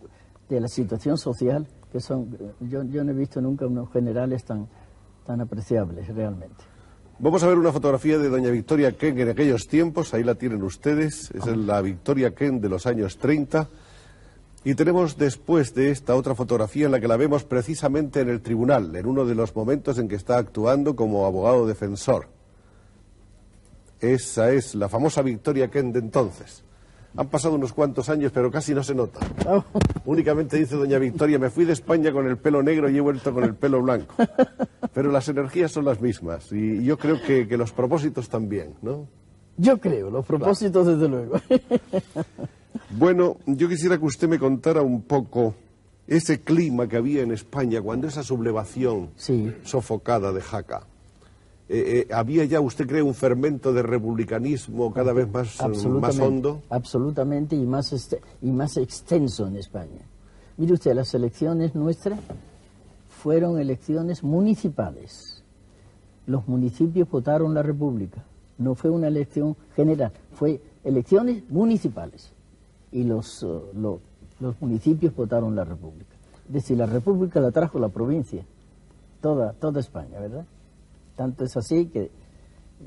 [0.49, 4.67] de la situación social, que son, yo, yo no he visto nunca unos generales tan,
[5.25, 6.55] tan apreciables realmente.
[7.17, 10.61] Vamos a ver una fotografía de doña Victoria Ken en aquellos tiempos, ahí la tienen
[10.61, 13.69] ustedes, es la Victoria Ken de los años 30.
[14.65, 18.41] Y tenemos después de esta otra fotografía en la que la vemos precisamente en el
[18.41, 22.27] tribunal, en uno de los momentos en que está actuando como abogado defensor.
[23.99, 26.63] Esa es la famosa Victoria Ken de entonces.
[27.15, 29.19] Han pasado unos cuantos años, pero casi no se nota.
[29.47, 29.63] Oh,
[30.05, 33.35] Únicamente dice doña Victoria, me fui de España con el pelo negro y he vuelto
[33.35, 34.15] con el pelo blanco.
[34.95, 39.07] Pero las energías son las mismas y yo creo que, que los propósitos también, ¿no?
[39.57, 41.35] Yo creo, los propósitos desde luego.
[42.97, 45.55] Bueno, yo quisiera que usted me contara un poco
[46.07, 49.51] ese clima que había en España cuando esa sublevación Sí.
[49.63, 50.85] sofocada de Jaca.
[51.67, 56.19] Eh, eh, ¿Había ya, usted cree, un fermento de republicanismo cada vez más, eh, más
[56.19, 56.61] hondo?
[56.69, 60.05] Absolutamente y más, este- y más extenso en España.
[60.57, 62.19] Mire usted, las elecciones nuestras
[63.09, 65.43] fueron elecciones municipales.
[66.27, 68.23] Los municipios votaron la República.
[68.59, 72.31] No fue una elección general, fue elecciones municipales.
[72.95, 73.99] Y los, eh, lo-
[74.39, 76.15] los municipios votaron la República.
[76.47, 78.43] Es decir, la República la trajo la provincia,
[79.21, 80.45] toda, toda España, ¿verdad?
[81.15, 82.09] Tanto es así que,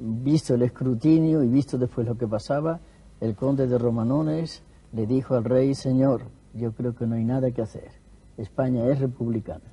[0.01, 2.81] visto el escrutinio y visto después lo que pasaba,
[3.21, 6.23] el conde de Romanones le dijo al rey, señor,
[6.55, 7.91] yo creo que no hay nada que hacer.
[8.37, 9.65] España es republicana.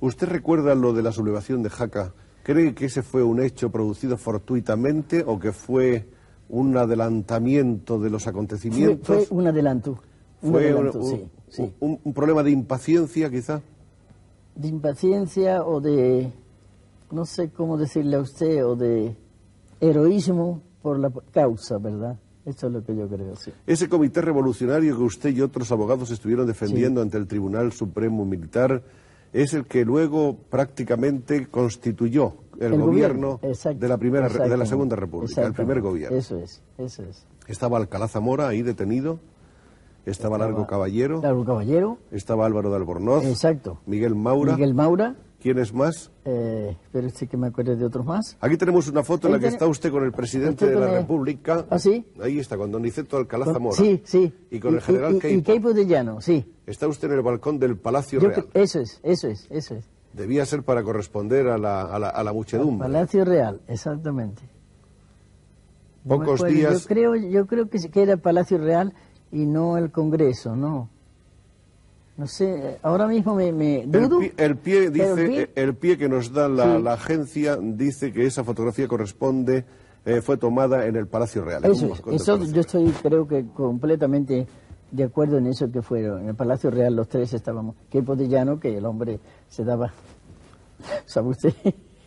[0.00, 2.12] ¿Usted recuerda lo de la sublevación de Jaca?
[2.42, 6.06] ¿Cree que ese fue un hecho producido fortuitamente o que fue
[6.50, 9.28] un adelantamiento de los acontecimientos?
[9.28, 9.98] fue un adelanto.
[10.42, 11.72] Un ¿Fue adelanto, un, sí, sí.
[11.80, 13.60] un- un problema de impaciencia, quizá?
[14.54, 16.32] De impaciencia o de,
[17.10, 19.14] no sé cómo decirle a usted, o de
[19.80, 22.18] heroísmo por la causa, ¿verdad?
[22.46, 23.52] Eso es lo que yo creo, sí.
[23.66, 28.82] Ese comité revolucionario que usted y otros abogados estuvieron defendiendo ante el Tribunal Supremo Militar
[29.32, 35.42] es el que luego prácticamente constituyó el, gobierno, de la primera de la Segunda República,
[35.42, 36.16] el primer gobierno.
[36.16, 37.26] Eso es, eso es.
[37.46, 39.18] Estaba Alcalá Zamora ahí detenido,
[40.04, 43.80] estaba Largo Caballero, Largo Caballero, estaba Álvaro de Albornoz, exacto.
[43.86, 46.10] Miguel Maura, Miguel Maura, ¿quién es más?
[46.24, 48.36] eh, pero sí que me acuerdo de otros más.
[48.40, 50.92] Aquí tenemos una foto en la que está usted con el presidente de la el-
[51.02, 51.66] República.
[51.70, 52.06] ¿Ah, sí?
[52.22, 53.76] Ahí está, con don Niceto Alcalá Con- Zamora.
[53.76, 54.32] Sí, sí.
[54.50, 55.42] Y con el general y, y.
[55.42, 56.52] Queipo de Llano, sí.
[56.66, 58.46] Está usted en el balcón del Palacio Yo Real.
[58.54, 59.84] eso es, eso es, eso es.
[60.12, 62.86] Debía ser para corresponder a la, a la, a la muchedumbre.
[62.88, 64.42] Palacio Real, exactamente.
[66.06, 68.94] Pocos días- Yo creo, yo creo que era Palacio Real
[69.30, 70.88] y no el Congreso, no.
[72.20, 73.50] No sé, ahora mismo me,
[73.86, 74.18] dudo.
[74.18, 76.82] pie, el pie dice, el pie- el pie que nos da la, Sí.
[76.82, 79.64] la agencia dice que esa fotografía corresponde,
[80.04, 81.64] eh, fue tomada en el Palacio Real.
[81.64, 84.46] Eso es, eso Palacio yo estoy creo que completamente
[84.90, 86.20] de acuerdo en eso que fueron.
[86.22, 87.74] En el Palacio Real los tres estábamos.
[87.88, 89.90] Queipo de Llano, que el hombre se daba,
[91.06, 91.54] sabe usted,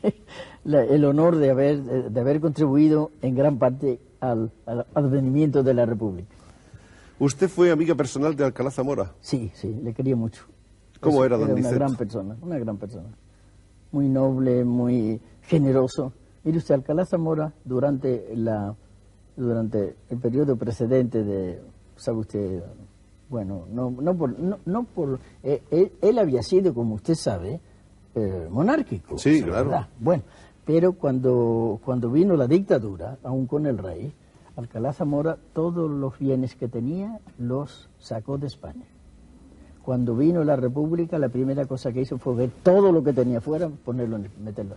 [0.63, 5.73] la- el honor de haber, de haber contribuido en gran parte al, al advenimiento de
[5.73, 6.36] la República.
[7.24, 9.14] Usted fue amiga personal de Alcalá Zamora.
[9.22, 10.44] Sí, sí, le quería mucho.
[11.00, 13.08] ¿Cómo Eso, era don Era una gran persona, una gran persona.
[13.94, 16.12] Muy noble, muy generoso.
[16.44, 18.76] Mire usted, Alcalá Zamora, durante, la,
[19.38, 21.62] durante el periodo precedente de,
[21.96, 22.62] sabe usted,
[23.30, 24.38] bueno, no, no por...
[24.38, 27.62] No, no por eh, él, él había sido, como usted sabe,
[28.16, 29.18] eh, monárquico.
[29.18, 29.70] Sí, claro.
[29.70, 29.88] verdad.
[29.98, 30.24] Bueno,
[30.66, 34.14] pero cuando, cuando vino la dictadura, aún con el rey,
[34.56, 38.86] Alcalá Zamora todos los bienes que tenía los sacó de España.
[39.84, 43.42] Cuando vino la República, la primera cosa que hizo fue ver todo lo que tenía
[43.42, 44.76] fuera, ponerlo, en, meterlo.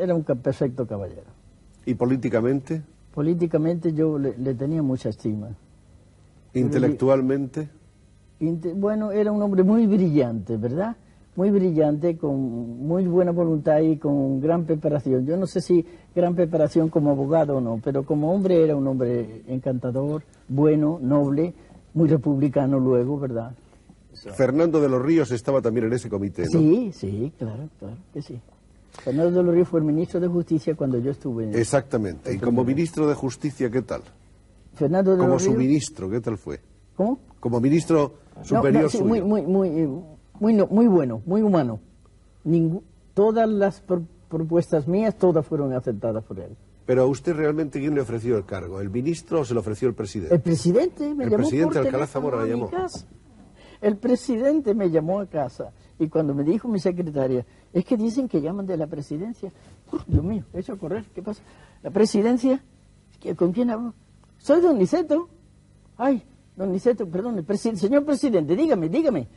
[0.00, 1.28] Era un perfecto caballero.
[1.86, 2.82] ¿Y políticamente?
[3.14, 5.48] Políticamente yo le, le tenía mucha estima.
[6.54, 7.68] ¿Intelectualmente?
[8.40, 10.96] Inte- Bueno, era un hombre muy brillante, ¿verdad?
[11.36, 15.24] Muy brillante, con muy buena voluntad y con gran preparación.
[15.26, 18.86] Yo no sé si gran preparación como abogado o no, pero como hombre era un
[18.88, 21.54] hombre encantador, bueno, noble,
[21.94, 23.52] muy republicano luego, ¿verdad?
[24.36, 26.58] Fernando de los Ríos estaba también en ese comité, ¿no?
[26.58, 28.38] Sí, sí, claro, claro que sí.
[29.04, 31.44] Fernando de los Ríos fue el ministro de Justicia cuando yo estuve.
[31.44, 32.34] en- Exactamente.
[32.34, 34.02] Y como ministro de Justicia, ¿qué tal?
[34.74, 35.54] Fernando de Como los Ríos.
[35.54, 36.58] suministro, ¿qué tal fue?
[36.96, 37.20] ¿Cómo?
[37.38, 39.08] Como ministro superior no, sí, suyo.
[39.08, 39.88] muy, muy, muy,
[40.40, 41.78] muy, no- muy bueno, muy humano.
[42.44, 42.82] Ningú-
[43.14, 46.56] todas las pro- propuestas mías, todas fueron aceptadas por él.
[46.86, 48.80] Pero a usted realmente, ¿quién le ofreció el cargo?
[48.80, 50.34] ¿El ministro o se lo ofreció el presidente?
[50.34, 52.68] El presidente me El llamó presidente por Alcalá Zamora le llamó.
[53.80, 58.28] El presidente me llamó a casa y cuando me dijo mi secretaria, es que dicen
[58.28, 59.52] que llaman de la presidencia.
[59.92, 61.42] Uf, Dios mío, he hecho correr, ¿qué pasa?
[61.82, 62.62] La presidencia,
[63.20, 63.94] ¿Qué- ¿con quién hablo?
[64.38, 65.28] Soy don Niceto.
[65.98, 66.22] Ay,
[66.56, 69.28] don Niceto, perdón, el presi- señor presidente, dígame, dígame.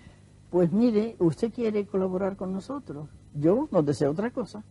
[0.54, 3.10] Pues mire, usted quiere colaborar con nosotros.
[3.34, 4.64] Yo no deseo otra cosa.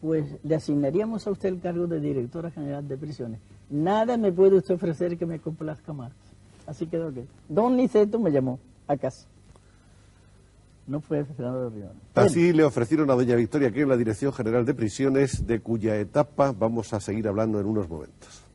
[0.00, 3.40] pues le asignaríamos a usted el cargo de directora general de prisiones.
[3.68, 6.12] Nada me puede usted ofrecer que me complazca más.
[6.64, 9.26] Así quedó que Don Niceto me llamó a casa.
[10.86, 11.92] No fue Fernando de Rivera.
[12.14, 16.52] Así le ofrecieron a doña Victoria que la Dirección General de Prisiones, de cuya etapa
[16.52, 18.45] vamos a seguir hablando en unos momentos.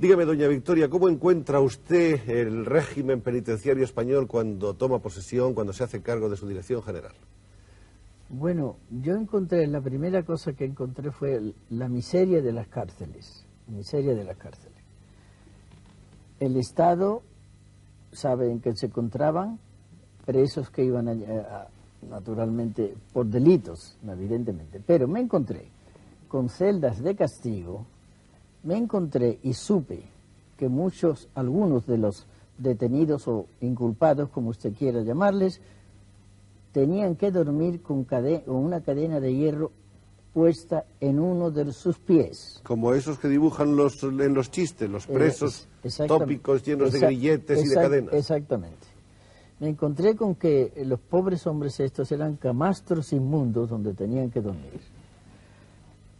[0.00, 5.84] Dígame, doña Victoria, ¿cómo encuentra usted el régimen penitenciario español cuando toma posesión, cuando se
[5.84, 7.12] hace cargo de su dirección general?
[8.30, 14.14] Bueno, yo encontré, la primera cosa que encontré fue la miseria de las cárceles, miseria
[14.14, 14.78] de las cárceles.
[16.38, 17.22] El Estado
[18.10, 19.58] sabe en que se encontraban
[20.24, 21.10] presos que iban
[22.08, 25.68] naturalmente por delitos, evidentemente, pero me encontré
[26.26, 27.84] con celdas de castigo,
[28.62, 30.02] me encontré y supe
[30.56, 32.26] que muchos, algunos de los
[32.58, 35.60] detenidos o inculpados, como usted quiera llamarles,
[36.72, 38.06] tenían que dormir con,
[38.46, 39.72] una cadena de hierro
[40.32, 42.60] puesta en uno de sus pies.
[42.62, 45.66] Como esos que dibujan los, en los chistes, los Eh, presos
[46.06, 48.14] tópicos llenos de grilletes y de cadenas.
[48.14, 48.86] Exactamente.
[49.58, 54.80] Me encontré con que los pobres hombres estos eran camastros inmundos donde tenían que dormir.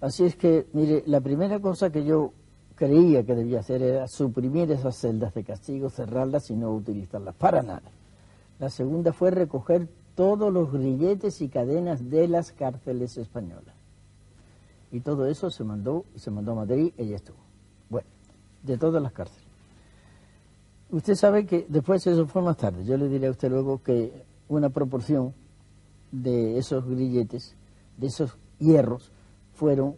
[0.00, 2.32] Así es que, mire, la primera cosa que yo
[2.74, 7.62] creía que debía hacer era suprimir esas celdas de castigo, cerrarlas y no utilizarlas para
[7.62, 7.90] nada.
[8.58, 13.74] La segunda fue recoger todos los grilletes y cadenas de las cárceles españolas.
[14.90, 17.38] Y todo eso se mandó, se mandó a Madrid y ya estuvo.
[17.90, 18.08] Bueno,
[18.62, 19.44] de todas las cárceles.
[20.90, 22.84] Usted sabe que después eso fue más tarde.
[22.84, 25.32] Yo le diré a usted luego que una proporción
[26.10, 27.54] de esos grilletes,
[27.96, 29.12] de esos hierros,
[29.60, 29.94] fueron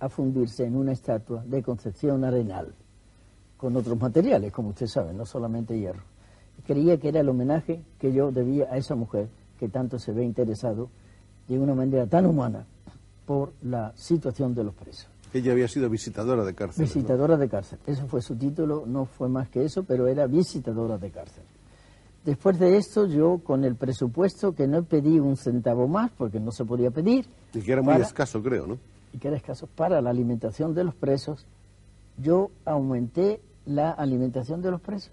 [0.00, 2.74] a fundirse en una estatua de Concepción Arenal,
[3.56, 6.02] con otros materiales, como usted sabe, no solamente hierro.
[6.66, 10.24] Creía que era el homenaje que yo debía a esa mujer que tanto se ve
[10.24, 10.90] interesado
[11.46, 12.66] de una manera tan humana
[13.24, 15.06] por la situación de los presos.
[15.32, 16.90] Ella había sido visitadora de cárceles.
[16.90, 16.94] ¿no?
[17.00, 17.78] Visitadora de cárcel.
[17.86, 21.44] Eso fue su título, no fue más que eso, pero era visitadora de cárcel.
[22.28, 26.52] Después de esto, yo con el presupuesto que no pedí un centavo más, porque no
[26.52, 28.76] se podía pedir, Y que era muy escaso, creo, ¿no?
[29.14, 31.46] y que era escaso para la alimentación de los presos,
[32.18, 35.10] yo aumenté la alimentación de los presos.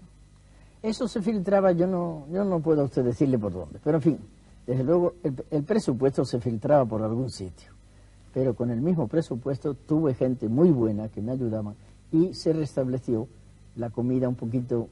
[0.82, 4.02] Eso se filtraba, yo no, yo no puedo a usted decirle por dónde, pero en
[4.02, 4.18] fin,
[4.66, 7.72] desde luego el, el presupuesto se filtraba por algún sitio,
[8.34, 11.72] pero con el mismo presupuesto tuve gente muy buena que me ayudaba
[12.12, 13.26] y se restableció
[13.74, 14.90] la comida un poquito,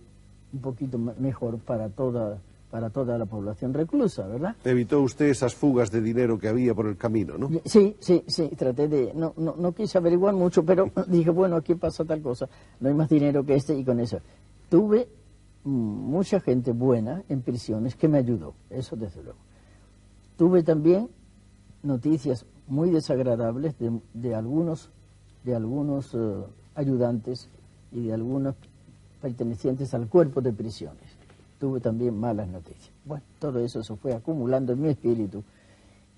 [0.54, 2.38] un poquito me- mejor para toda,
[2.70, 4.54] para toda la población reclusa, ¿verdad?
[4.64, 7.50] Evitó usted esas fugas de dinero que había por el camino, ¿no?
[7.64, 11.74] Sí, sí, sí, traté de, no, no, no quise averiguar mucho, pero dije, bueno, aquí
[11.74, 12.48] pasa tal cosa,
[12.80, 14.18] no hay más dinero que este y con eso.
[14.68, 15.08] Tuve
[15.64, 19.38] mucha gente buena en prisiones que me ayudó, eso desde luego.
[20.36, 21.08] Tuve también
[21.82, 24.90] noticias muy desagradables de, de algunos,
[25.44, 26.18] de algunos eh,
[26.74, 27.48] ayudantes
[27.92, 28.54] y de algunos
[29.28, 31.08] pertenecientes al cuerpo de prisiones.
[31.58, 32.90] Tuve también malas noticias.
[33.06, 35.42] Bueno, todo eso se fue acumulando en mi espíritu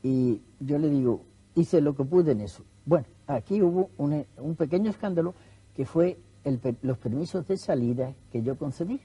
[0.02, 1.20] y yo le digo,
[1.54, 2.64] hice lo que pude en eso.
[2.84, 5.34] Bueno, aquí hubo un, un pequeño escándalo
[5.76, 9.00] que fue el los permisos de salida que yo concedí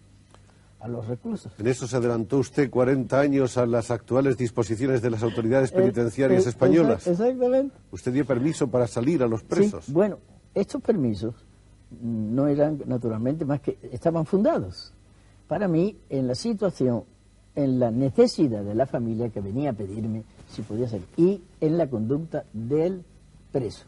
[0.79, 1.51] a los reclusos.
[1.59, 6.43] En eso se adelantó usted 40 años a las actuales disposiciones de las autoridades penitenciarias
[6.43, 7.05] Eh, eh, españolas.
[7.07, 7.75] exact- Exactamente.
[7.91, 9.85] Usted dio permiso para salir a los presos.
[9.85, 10.17] Sí, bueno,
[10.55, 11.35] estos permisos
[12.01, 14.93] no eran naturalmente más que estaban fundados.
[15.47, 17.03] Para mí, en la situación,
[17.55, 21.77] en la necesidad de la familia que venía a pedirme si podía salir y en
[21.77, 23.03] la conducta del
[23.51, 23.85] preso.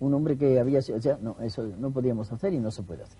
[0.00, 3.02] Un hombre que había sido, sea, no, eso no podíamos hacer y no se puede
[3.02, 3.16] hacer.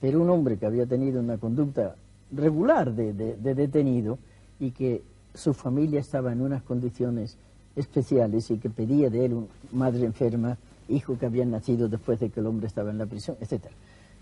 [0.00, 1.96] Pero un hombre que había tenido una conducta
[2.32, 4.18] regular de, de- de detenido
[4.60, 5.02] y que
[5.34, 7.36] su familia estaba en unas condiciones
[7.76, 10.56] especiales y que pedía de él un madre enferma,
[10.90, 13.74] hijo que había nacido después de que el hombre estaba en la prisión, etcétera.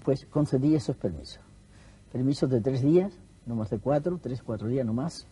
[0.04, 1.40] Pues concedí esos permisos.
[2.12, 3.12] Permisos de tres días,
[3.46, 5.26] no más de cuatro, tres, cuatro días, no más.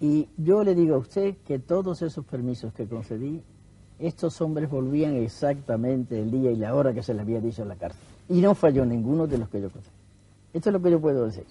[0.00, 3.42] Y yo le digo a usted que todos esos permisos que concedí,
[3.98, 7.68] estos hombres volvían exactamente el día y la hora que se les había dicho en
[7.68, 8.00] la cárcel.
[8.28, 9.94] Y no falló ninguno de los que yo concedí.
[10.52, 11.44] Esto es lo que yo puedo decir.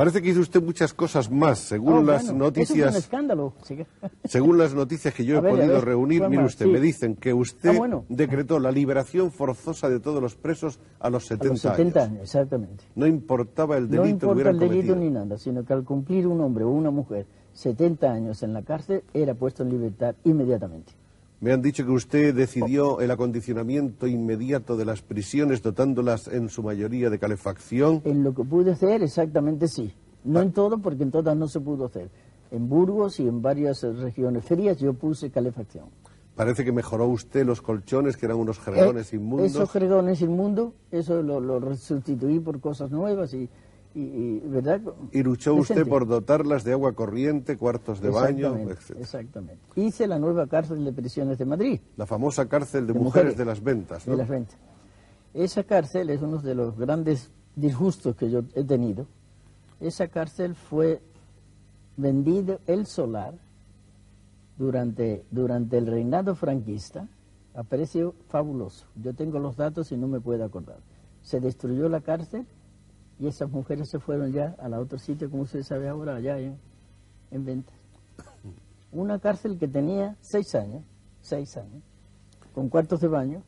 [0.00, 2.96] Parece que hizo usted muchas cosas más, según Oh, las bueno, Eso fue un noticias,
[2.96, 3.52] escándalo.
[3.62, 3.86] sí que-
[4.24, 6.20] según las noticias que yo he A ver, a podido reunir.
[6.20, 6.72] ¿cuál Mire usted, Sí.
[6.72, 8.06] me dicen que usted Ah, bueno.
[8.08, 12.12] decretó la liberación forzosa de todos los presos a los A 70, los 70 años.
[12.12, 12.82] años, exactamente.
[12.94, 14.96] No importaba el delito No importa el delito cometido.
[14.96, 18.62] ni nada, sino que al cumplir un hombre o una mujer 70 años en la
[18.62, 20.94] cárcel, era puesto en libertad inmediatamente.
[21.40, 26.62] Me han dicho que usted decidió el acondicionamiento inmediato de las prisiones, dotándolas en su
[26.62, 28.02] mayoría de calefacción.
[28.04, 29.94] En lo que pude hacer, exactamente sí.
[30.22, 32.10] No en todo, porque en todas no se pudo hacer.
[32.50, 35.86] En Burgos y en varias regiones frías yo puse calefacción.
[36.36, 39.50] Parece que mejoró usted los colchones, que eran unos jergones Eh, inmundos.
[39.50, 43.48] Esos jergones inmundos, eso lo, lo sustituí por cosas nuevas y,
[43.94, 44.80] y- y, ¿verdad?
[45.12, 48.96] Y luchó usted por dotarlas de agua corriente, cuartos de baño, etc.
[48.98, 49.62] Exactamente.
[49.76, 51.80] Hice la nueva cárcel de prisiones de Madrid.
[51.96, 53.36] La famosa cárcel de, De mujeres, mujeres.
[53.38, 54.12] de las ventas, ¿no?
[54.12, 54.56] de las ventas.
[55.34, 59.06] Esa cárcel es uno de los grandes disgustos que yo he tenido.
[59.80, 61.00] Esa cárcel fue
[61.96, 63.34] vendido el solar
[64.58, 67.08] durante, durante el reinado franquista
[67.54, 68.86] a precio fabuloso.
[69.02, 70.78] Yo tengo los datos y no me puedo acordar.
[71.22, 72.46] Se destruyó la cárcel
[73.20, 76.38] y esas mujeres se fueron ya a la otro sitio, como usted sabe ahora, allá
[76.38, 76.56] en,
[77.30, 77.74] en ventas.
[78.92, 80.82] Una cárcel que tenía seis años,
[81.20, 81.82] seis años,
[82.54, 83.42] con cuartos de baño,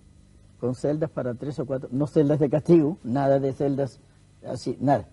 [0.61, 3.99] con celdas para tres o cuatro, no celdas de castigo, nada de celdas
[4.47, 5.09] así, nada.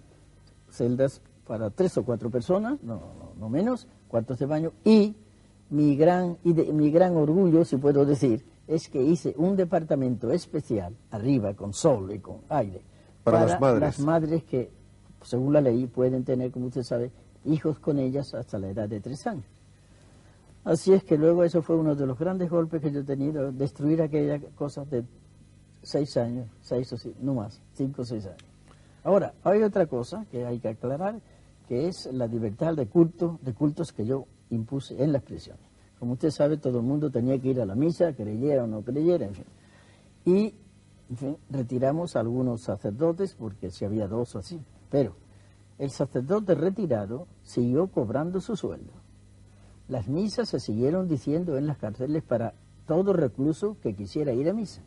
[0.70, 4.72] Celdas para tres o cuatro personas, no, no, no menos, cuartos de baño.
[4.84, 5.16] Y
[5.72, 10.96] mi gran, ide- mi gran orgullo, si puedo decir, es que hice un departamento especial,
[11.10, 12.82] arriba, con sol y con aire,
[13.24, 13.82] Para las madres.
[13.82, 14.72] las madres que,
[15.24, 17.12] según la ley, pueden tener, como usted sabe,
[17.46, 19.46] hijos con ellas hasta la edad de tres años.
[20.64, 23.52] Así es que luego eso fue uno de los grandes golpes que yo he tenido,
[23.52, 25.04] destruir aquellas cosas de
[25.82, 28.44] seis años, seis o no más, cinco o seis años.
[29.04, 31.20] Ahora, hay otra cosa que hay que aclarar,
[31.68, 35.64] que es la libertad de culto, de cultos que yo impuse en las prisiones.
[35.98, 38.82] Como usted sabe, todo el mundo tenía que ir a la misa, creyera o no
[38.82, 39.46] creyera, en fin.
[40.26, 40.54] Y,
[41.10, 44.60] en fin, retiramos a algunos sacerdotes, porque si había dos o así.
[44.92, 45.16] Pero
[45.78, 48.92] el sacerdote retirado siguió cobrando su sueldo.
[49.88, 52.54] Las misas se siguieron diciendo en las cárceles para
[52.86, 54.82] todo recluso que quisiera ir a misa,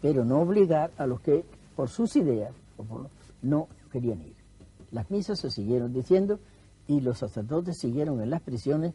[0.00, 1.44] pero no obligar a los que,
[1.76, 3.10] por sus ideas, o por-
[3.42, 4.36] no querían ir.
[4.90, 6.40] Las misas se siguieron diciendo
[6.86, 8.94] y los sacerdotes siguieron en las prisiones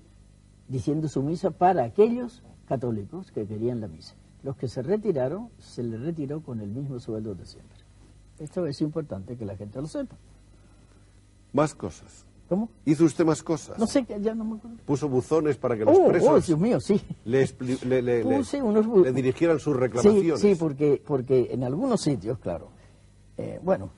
[0.67, 4.15] diciendo su misa para aquellos católicos que querían la misa.
[4.43, 7.79] Los que se retiraron, se les retiró con el mismo sueldo de siempre.
[8.39, 10.15] Esto es importante que la gente lo sepa.
[11.53, 12.25] Más cosas.
[12.49, 12.69] ¿Cómo?
[12.85, 13.79] ¿Hizo usted más cosas?
[13.79, 14.77] No sé, que ya no me acuerdo.
[14.85, 17.01] Puso buzones para que los Oh, oh, presos Dios mío, sí.
[17.25, 20.39] le, expli- le- le- le- Puse unos bu- le dirigieran sus Sí, reclamaciones.
[20.41, 22.67] sí, porque, porque en algunos sitios, claro,
[23.37, 23.91] eh, bueno,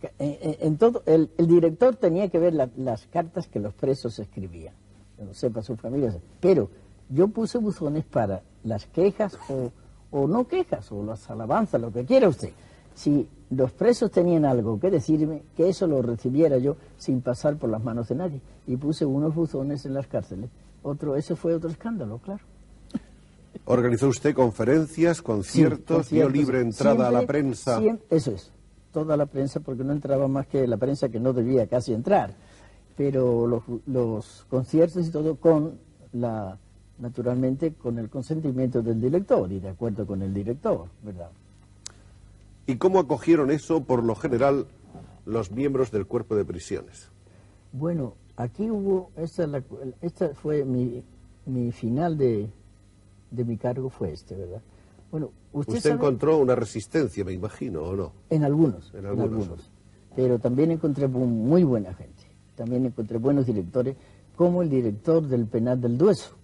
[0.00, 3.60] que- eh, eh, en todo, el, el director tenía que ver la- las cartas que
[3.60, 4.74] los presos escribían,
[5.16, 6.68] que no sepa su familia, pero
[7.08, 9.70] yo puse buzones para las quejas o,
[10.10, 12.50] o no quejas, o las alabanzas, lo que quiera usted.
[12.94, 17.68] Si los presos tenían algo que decirme, que eso lo recibiera yo sin pasar por
[17.70, 18.40] las manos de nadie.
[18.66, 20.48] Y puse unos buzones en las cárceles.
[20.82, 22.42] Otro, ese fue otro escándalo, claro.
[23.66, 26.32] Organizó usted conferencias, Sí, conciertos, dio conciertos.
[26.32, 27.80] libre entrada a la prensa.
[28.10, 28.52] eso es,
[28.92, 32.34] toda la prensa, porque no entraba más que la prensa que no debía casi entrar.
[32.96, 35.78] Pero los, los conciertos y todo con
[36.12, 36.58] la,
[36.98, 41.30] naturalmente, con el consentimiento del director y de acuerdo con el director, ¿verdad?
[42.66, 44.66] ¿Y cómo acogieron eso, por lo general,
[45.24, 47.08] los miembros del cuerpo de prisiones?
[47.72, 49.62] Bueno, aquí hubo, esta, es la-
[50.00, 51.02] esta fue mi,
[51.44, 52.48] mi final de,
[53.30, 54.62] de mi cargo, fue este, ¿verdad?
[55.12, 58.12] Bueno, usted, Usted, sabe- encontró una resistencia, me imagino, ¿o no?
[58.30, 59.32] En algunos, En en algunos.
[59.32, 59.70] algunos.
[60.16, 62.24] Pero también encontré muy buena gente.
[62.56, 63.96] También encontré buenos directores,
[64.34, 66.34] como el director del penal del Dueso,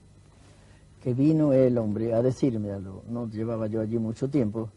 [1.02, 3.02] que vino el hombre a decirme algo.
[3.08, 4.68] No llevaba yo allí mucho tiempo.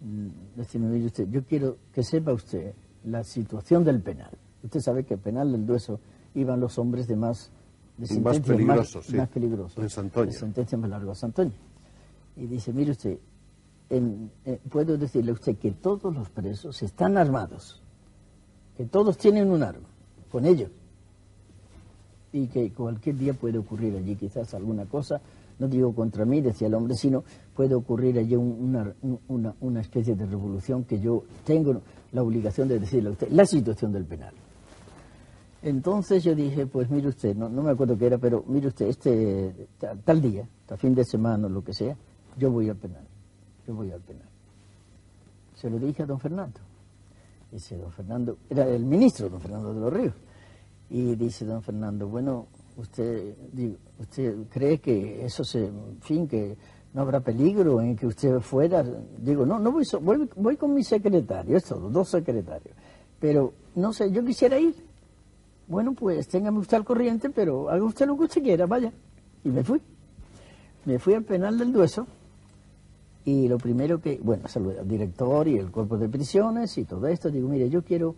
[0.00, 2.72] mm, Decirme, mire usted, yo quiero que sepa usted
[3.04, 4.30] la situación del penal.
[4.62, 6.00] Usted sabe que el penal del Dueso
[6.34, 7.50] iban los hombres de más
[7.96, 9.16] de Más peligrosos, sí.
[9.16, 10.26] más peligrosos, En Santoña.
[10.26, 11.50] de sentencias más largas, Santoña.
[12.36, 13.18] Y dice, mire usted,
[13.90, 17.82] en- eh, puedo decirle a usted que todos los presos están armados,
[18.76, 19.88] que todos tienen un arma
[20.30, 20.70] con ellos,
[22.32, 25.20] y que cualquier día puede ocurrir allí quizás alguna cosa,
[25.58, 28.94] no digo contra mí, decía el hombre, sino puede ocurrir allí un- una,
[29.28, 31.80] un- una, especie de revolución que yo tengo
[32.12, 34.32] la obligación de decirle a usted, la situación del penal.
[35.62, 38.86] Entonces yo dije, pues mire usted, no, no me acuerdo qué era, pero mire usted,
[38.86, 41.96] este tal, tal día, tal fin de semana o lo que sea,
[42.36, 43.02] yo voy al penal,
[43.66, 44.28] yo voy al penal.
[45.56, 46.60] Se lo dije a don Fernando.
[47.50, 50.14] Dice don Fernando, era el ministro don Fernando de los Ríos.
[50.90, 52.46] Y dice don Fernando, bueno,
[52.78, 53.34] usted,
[53.98, 56.56] usted cree que eso se, en fin, que
[56.94, 58.82] no habrá peligro en que usted fuera.
[59.18, 62.74] Digo, no, no voy, so- voy, voy con mi secretario, es todo, dos secretarios.
[63.20, 64.74] Pero, no sé, yo quisiera ir.
[65.66, 68.92] Bueno, pues téngame usted al corriente, pero haga usted lo que usted quiera, vaya.
[69.44, 69.82] Y me fui.
[70.86, 72.06] Me fui al penal del Dueso
[73.24, 77.06] y lo primero que, bueno, saludé al director y el cuerpo de prisiones y todo
[77.08, 77.28] esto.
[77.30, 78.14] Digo, mire, yo quiero,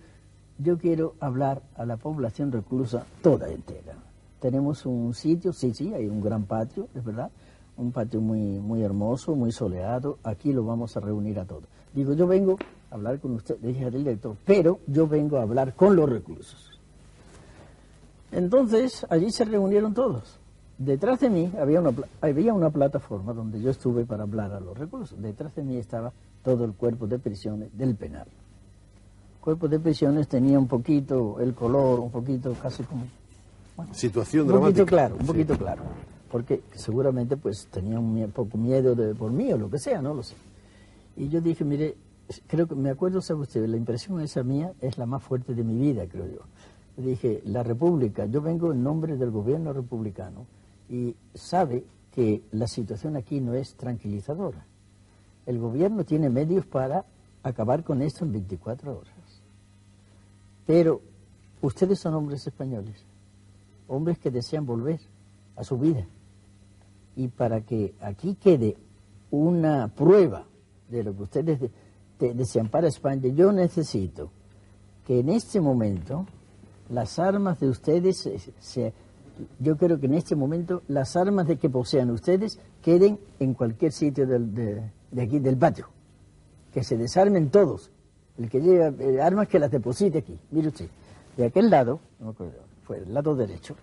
[0.58, 3.94] yo quiero hablar a la población reclusa toda entera.
[4.40, 7.30] Tenemos un sitio, sí, sí, hay un gran patio, es verdad,
[7.76, 10.18] un patio muy, muy hermoso, muy soleado.
[10.24, 11.64] Aquí lo vamos a reunir a todos.
[11.94, 12.56] Digo, yo vengo
[12.90, 16.78] a hablar con usted, dije al director, pero yo vengo a hablar con los reclusos.
[18.32, 20.38] Entonces, allí se reunieron todos.
[20.78, 24.78] Detrás de mí había una, había una plataforma donde yo estuve para hablar a los
[24.78, 25.20] reclusos.
[25.20, 26.12] Detrás de mí estaba
[26.42, 28.26] todo el cuerpo de prisiones del penal.
[28.26, 33.04] El cuerpo de prisiones tenía un poquito el color, un poquito casi como...
[33.80, 34.80] bueno, Situación un dramática.
[34.84, 35.26] poquito claro, un Sí.
[35.26, 35.82] poquito claro.
[36.30, 40.14] Porque seguramente pues tenía un poco miedo de, por mí o lo que sea, no
[40.14, 40.34] lo sé.
[41.16, 41.96] Y yo dije, mire,
[42.46, 45.64] creo que, me acuerdo, sabe usted, la impresión esa mía es la más fuerte de
[45.64, 46.40] mi vida, creo yo.
[46.96, 50.46] Yo dije, la República, yo vengo en nombre del gobierno republicano
[50.88, 54.64] y sabe que la situación aquí no es tranquilizadora.
[55.46, 57.04] El gobierno tiene medios para
[57.42, 59.42] acabar con esto en 24 horas.
[60.66, 61.00] Pero
[61.62, 63.04] ustedes son hombres españoles,
[63.90, 65.00] hombres que desean volver
[65.56, 66.06] a su vida.
[67.16, 68.76] Y para que aquí quede
[69.30, 70.46] una prueba
[70.88, 71.70] de lo que ustedes de-
[72.18, 74.30] de- desean para España, yo necesito
[75.06, 76.26] que en este momento
[76.88, 78.28] las armas de ustedes,
[78.60, 78.92] se-
[79.58, 83.92] yo creo que en este momento las armas de que posean ustedes queden en cualquier
[83.92, 84.82] sitio de
[85.22, 85.88] aquí del patio.
[86.72, 87.90] Que se desarmen todos.
[88.38, 90.38] El que lleva eh, armas que las deposite aquí.
[90.50, 90.88] Mire usted,
[91.36, 92.54] de aquel lado, no me acuerdo,
[92.90, 93.76] fue el lado derecho,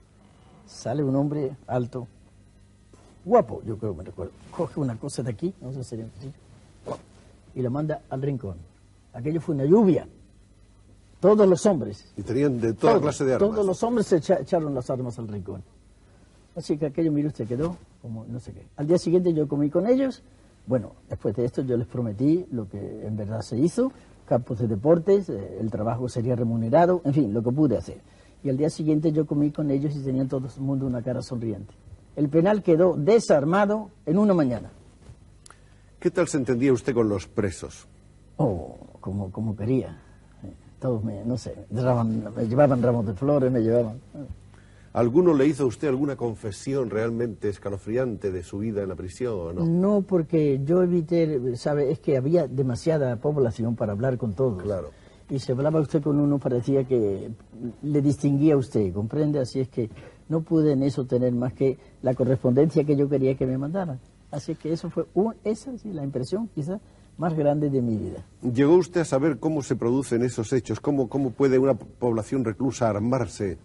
[0.66, 2.10] sale un hombre alto,
[3.24, 4.34] guapo, yo creo que me recuerdo.
[4.52, 6.34] Coge una cosa de aquí, no sé si sería un cuchillo,
[7.56, 8.58] y la manda al rincón.
[9.14, 10.06] Aquello fue una lluvia.
[11.22, 13.50] Todos los hombres, Y tenían de toda todos, clase de armas.
[13.50, 15.64] Todos los hombres se echa- echaron las armas al rincón.
[16.58, 18.68] Así que aquello, mire usted, quedó como no sé qué.
[18.76, 20.22] Al día siguiente yo comí con ellos.
[20.66, 23.90] Bueno, después de esto yo les prometí lo que en verdad se hizo,
[24.28, 28.02] campos de deportes, eh, el trabajo sería remunerado, en fin, lo que pude hacer.
[28.44, 31.22] Y al día siguiente yo comí con ellos y tenían todo el mundo una cara
[31.22, 31.74] sonriente.
[32.16, 34.72] El penal quedó desarmado en una mañana.
[36.00, 37.88] ¿Qué tal se entendía usted con los presos?
[38.38, 40.00] Oh, como, como quería.
[40.44, 44.00] Eh, Todos me, no sé, me, daban- me llevaban ramos de flores, me llevaban.
[44.94, 49.34] ¿Alguno le hizo a usted alguna confesión realmente escalofriante de su vida en la prisión
[49.36, 49.66] o no?
[49.66, 54.64] No, porque yo evité, sabe, es que había demasiada población para hablar con todos.
[54.64, 54.90] Claro.
[55.30, 57.30] Y si hablaba usted con uno parecía que
[57.84, 59.40] le distinguía a usted, ¿comprende?
[59.40, 59.90] Así es que
[60.30, 64.00] no pude en eso tener más que la correspondencia que yo quería que me mandaran.
[64.32, 66.80] Así que eso fue, un- esa sí, la impresión quizás
[67.18, 68.26] más grande de mi vida.
[68.42, 70.80] ¿Llegó usted a saber cómo se producen esos hechos?
[70.80, 73.58] ¿Cómo, cómo puede una población reclusa armarse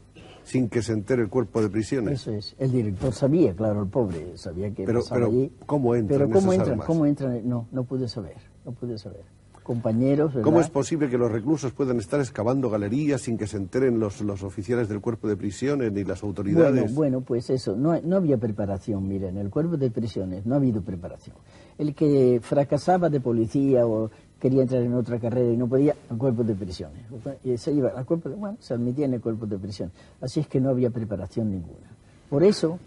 [0.44, 2.22] sin que se entere el cuerpo de prisiones?
[2.22, 2.56] Eso es.
[2.58, 5.52] El director sabía, claro, el pobre sabía que Pero- pasaba pero, allí.
[5.66, 6.86] ¿cómo entran Pero cómo esas entran, armas?
[6.86, 9.22] cómo entran, no, no pude saber, no pude saber.
[9.62, 13.98] Compañeros, ¿Cómo es posible que los reclusos puedan estar excavando galerías sin que se enteren
[14.00, 16.94] los, los oficiales del cuerpo de prisiones ni las Bueno, autoridades?
[16.94, 20.58] bueno, pues eso, no, no había preparación, mira, en el cuerpo de prisiones no ha
[20.58, 21.36] habido preparación.
[21.78, 24.10] El que fracasaba de policía o
[24.40, 27.04] quería entrar en otra carrera y no podía, al cuerpo de prisiones.
[27.44, 29.94] Y se iba al cuerpo de, bueno, se admitía en el cuerpo de prisiones.
[30.20, 31.88] Así es que no había preparación ninguna.
[32.28, 32.78] Por eso,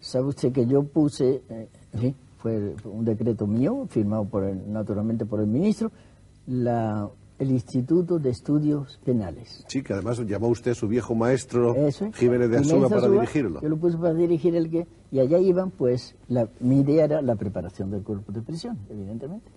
[0.00, 1.68] sabe usted que yo puse, eh,
[1.98, 5.92] fin, fue un decreto mío, firmado por el- naturalmente por el ministro,
[6.46, 9.64] la, el Instituto de Estudios Penales.
[9.68, 12.02] Sí, que además llamó usted a su viejo maestro es.
[12.14, 13.60] Jiménez de Asúa para dirigirlo.
[13.60, 14.86] Yo lo puse para dirigir el que...
[15.10, 19.50] Y allá iban, pues, la, mi idea era la preparación del cuerpo de prisión, evidentemente.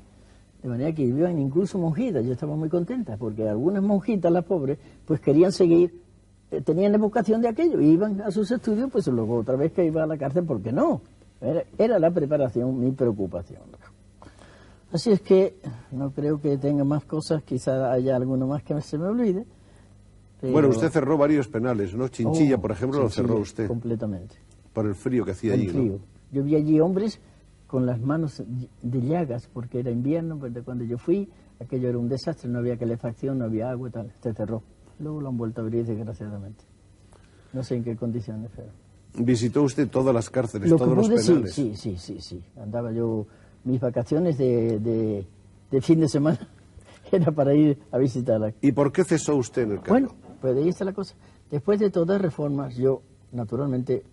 [0.62, 4.80] De manera que iban incluso monjitas, yo estaba muy contenta, porque algunas monjitas, las pobres,
[5.06, 6.02] pues querían seguir,
[6.52, 10.04] eh, tenían evocación de aquello, iban a sus estudios, pues luego otra vez que iba
[10.04, 11.02] a la cárcel, ¿por qué no?
[11.42, 13.62] Era, era la preparación mi preocupación.
[14.92, 15.58] Así es que
[15.92, 19.46] no creo que tenga más cosas, quizá haya alguno más que se me olvide.
[20.40, 22.08] pero- Bueno, usted cerró varios penales, ¿no?
[22.08, 24.36] Chinchilla, Oh, por ejemplo, lo cerró usted Completamente.
[24.74, 26.00] por el frío que hacía El allí.
[26.32, 27.20] Yo vi allí hombres
[27.68, 28.42] con las manos
[28.82, 31.30] de llagas, porque era invierno, pero cuando yo fui,
[31.60, 34.62] aquello era un desastre, no había calefacción, no había agua y tal, se cerró.
[35.00, 36.64] Luego lo han vuelto a abrir, desgraciadamente.
[37.52, 38.70] No sé en qué condiciones, pero...
[39.18, 41.54] Visitó usted todas las cárceles, Lo que todos los pude, penales.
[41.54, 42.44] sí, sí, sí, sí.
[42.62, 43.26] Andaba yo,
[43.64, 45.26] mis vacaciones de, de,
[45.72, 46.40] de fin de semana
[47.12, 48.54] era para ir a visitarla.
[48.62, 49.90] ¿Y por qué cesó usted en el cargo?
[49.90, 51.16] Bueno, pues ahí está la cosa.
[51.50, 53.02] Después de todas reformas, yo,
[53.32, 54.04] naturalmente,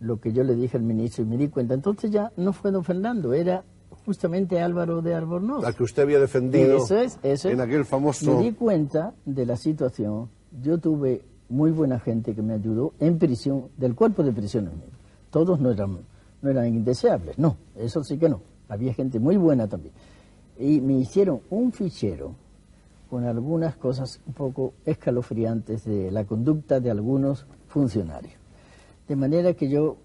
[0.00, 2.70] lo que yo le dije al ministro y me di cuenta, entonces ya no fue
[2.70, 3.64] don Fernando, era
[4.04, 5.62] justamente Álvaro de Albornoz.
[5.64, 7.54] La que usted había defendido Eso es, eso es.
[7.54, 8.36] en aquel famoso...
[8.36, 10.28] Me di cuenta de la situación.
[10.62, 14.72] Yo tuve muy buena gente que me ayudó en prisión, del cuerpo de prisiones.
[15.30, 15.98] Todos no eran,
[16.42, 18.40] no eran indeseables, no, eso sí que no.
[18.68, 19.92] Había gente muy buena también.
[20.58, 22.34] Y me hicieron un fichero
[23.10, 28.34] con algunas cosas un poco escalofriantes de la conducta de algunos funcionarios.
[29.06, 29.96] De manera que yo,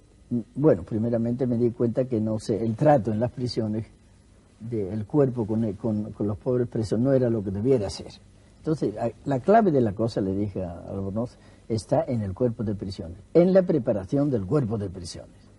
[0.55, 3.87] bueno, primeramente me di cuenta que no sé, el trato en las prisiones
[4.59, 8.11] del cuerpo con, con- con los pobres presos no era lo que debiera ser.
[8.61, 8.93] Entonces,
[9.25, 11.35] la clave de la cosa, le dije a Albornoz,
[11.67, 15.49] está en el cuerpo de prisiones, en la preparación del cuerpo de prisiones.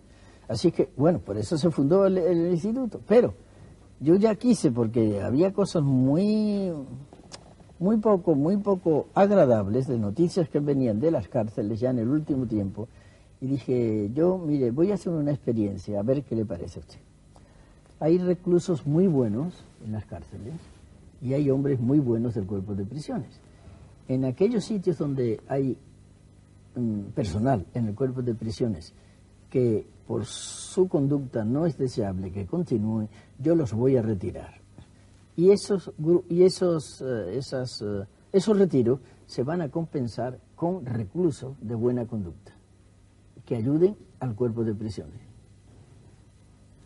[0.47, 3.01] Así que, bueno, por eso se fundó el, el instituto.
[3.05, 3.33] Pero
[3.99, 6.71] yo ya quise, porque había cosas muy,
[7.77, 12.07] muy poco, muy poco agradables de noticias que venían de las cárceles ya en el
[12.07, 12.87] último tiempo.
[13.41, 16.83] Y dije, yo, mire, voy a hacer una experiencia, a ver qué le parece a
[16.83, 16.99] usted.
[17.99, 20.53] Hay reclusos muy buenos en las cárceles
[21.23, 23.39] y hay hombres muy buenos del cuerpo de prisiones.
[24.07, 25.77] En aquellos sitios donde hay
[26.75, 28.93] mm, personal en el cuerpo de prisiones
[29.49, 33.07] que por su conducta no es deseable que continúe,
[33.39, 34.55] yo los voy a retirar.
[35.37, 35.91] Y esos,
[36.29, 42.05] y esos, eh, esas, eh, esos retiros se van a compensar con reclusos de buena
[42.05, 42.51] conducta
[43.45, 45.21] que ayuden al cuerpo de prisiones.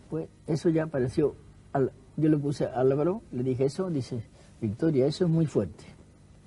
[0.09, 1.35] Pues eso ya pareció,
[1.73, 4.21] al- yo le puse a Álvaro, le dije eso, dice,
[4.59, 5.85] Victoria, eso es muy fuerte.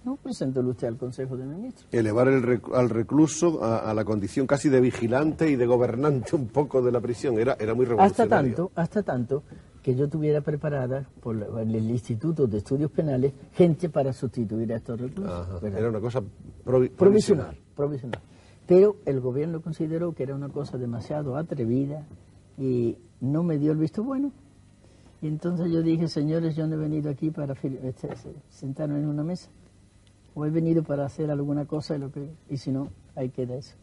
[0.05, 1.87] No, preséntelo usted al Consejo de Ministros.
[1.93, 6.35] elevar el rec- al recluso a, a la condición casi de vigilante y de gobernante
[6.37, 7.39] un poco de la prisión.
[7.39, 8.55] Era, era muy Hasta revolucionario.
[8.57, 9.43] tanto, hasta tanto
[9.83, 14.99] que yo tuviera preparada por el Instituto de Estudios Penales gente para sustituir a estos
[15.01, 15.63] reclusos.
[15.63, 16.23] Era una cosa
[16.65, 18.21] provi- provisional, provisional.
[18.67, 22.07] Pero el gobierno consideró que era una cosa demasiado atrevida
[22.57, 24.33] y no me dio el visto bueno.
[25.23, 29.07] Y entonces yo dije, señores, yo no he venido aquí para este, se- sentarme en
[29.07, 29.49] una mesa.
[30.35, 33.57] O he venido para hacer alguna cosa y, lo que, y si no, ahí queda
[33.57, 33.75] eso.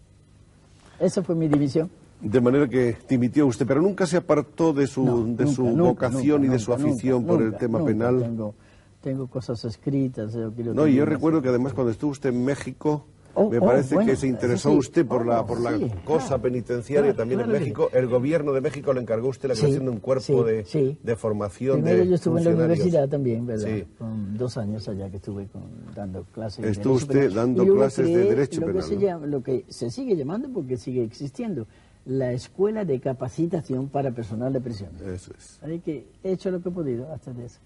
[1.00, 1.90] Esa fue mi división.
[2.22, 5.64] De manera que dimitió usted, pero nunca se apartó de su, No, de nunca, su
[5.66, 8.20] nunca, vocación nunca, y de su afición por el tema penal.
[8.22, 8.56] Tengo,
[9.04, 10.34] tengo cosas escritas.
[10.34, 13.06] yo No, y yo recuerdo que además cuando estuvo usted en México,
[13.40, 14.78] Oh, me oh, parece bueno, que se interesó sí.
[14.78, 17.64] usted por la, Oh, por la sí, cosa claro, penitenciaria claro, también claro en que
[17.66, 17.90] México.
[17.94, 21.16] El gobierno de México le encargó a usted la creación de un cuerpo de, de
[21.16, 23.70] formación Primero de yo estuve en la universidad también, ¿verdad?
[24.00, 27.34] Con dos años allá que estuve con- dando clases Estuvo usted Penal.
[27.36, 29.02] dando clases de Derecho lo que Penal, se ¿no?
[29.02, 31.68] llama- lo que se sigue llamando porque sigue existiendo,
[32.06, 34.90] la Escuela de Capacitación para Personal de Prisión.
[35.14, 35.60] Eso es.
[35.62, 37.60] Así que he hecho lo que he podido hasta de eso.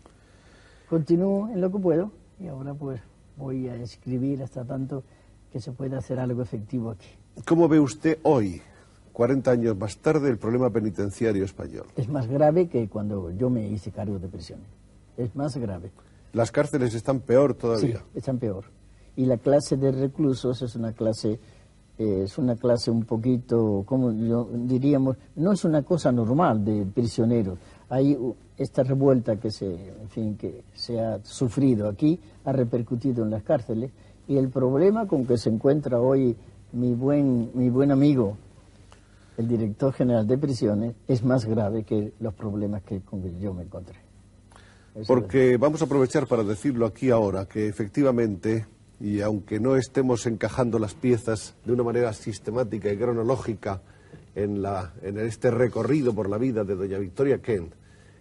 [0.89, 2.99] Continúo en lo que puedo y ahora pues
[3.37, 5.03] voy a escribir hasta tanto
[5.51, 7.07] que se pueda hacer algo efectivo aquí.
[7.45, 8.61] ¿Cómo ve usted hoy,
[9.13, 11.87] 40 años más tarde, el problema penitenciario español?
[11.95, 14.67] Es más grave que cuando yo me hice cargo de prisiones.
[15.17, 15.91] Es más grave.
[16.33, 18.03] Las cárceles están peor Sí, todavía.
[18.15, 18.65] están peor.
[19.17, 21.37] Y la clase de reclusos es una clase,
[21.97, 26.85] eh, es una clase un poquito, como yo diríamos, no es una cosa normal de
[26.85, 27.59] prisioneros.
[27.89, 28.17] Hay
[28.57, 33.43] esta revuelta que se, en fin, que se ha sufrido aquí, ha repercutido en las
[33.43, 33.91] cárceles
[34.27, 36.35] y el problema con que se encuentra hoy
[36.73, 38.37] mi buen, mi buen amigo,
[39.37, 43.53] el director general de prisiones, es más grave que los problemas que con que yo
[43.53, 43.97] me encontré.
[44.93, 45.07] Eso es.
[45.07, 48.65] Porque vamos a aprovechar para decirlo aquí ahora, que efectivamente,
[48.99, 53.81] y aunque no estemos encajando las piezas de una manera sistemática y cronológica
[54.35, 57.73] en, la, en este recorrido por la vida de doña Victoria Kent,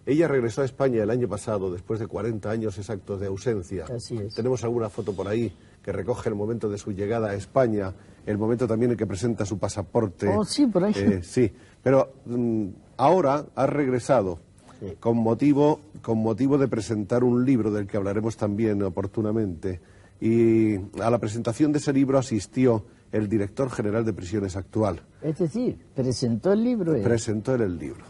[0.06, 3.84] ella regresó a España el año pasado, después de 40 años exactos de ausencia.
[3.94, 4.34] Así es.
[4.34, 7.92] Tenemos alguna foto por ahí que recoge el momento de su llegada a España,
[8.26, 10.28] el momento también en que presenta su pasaporte.
[10.28, 10.92] Oh, sí, por ahí.
[10.96, 11.50] Eh, sí,
[11.82, 14.38] pero mm, ahora ha regresado
[14.80, 14.94] Sí.
[14.98, 19.78] con motivo, con motivo de presentar un libro del que hablaremos también oportunamente.
[20.22, 25.02] Y a la presentación de ese libro asistió el director general de prisiones actual.
[25.20, 26.94] Es decir, presentó el libro.
[26.94, 27.02] él.
[27.02, 28.04] Presentó él el libro.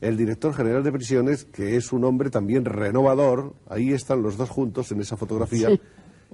[0.00, 4.48] El director general de prisiones, que es un hombre también renovador, ahí están los dos
[4.48, 5.80] juntos en esa fotografía, Sí.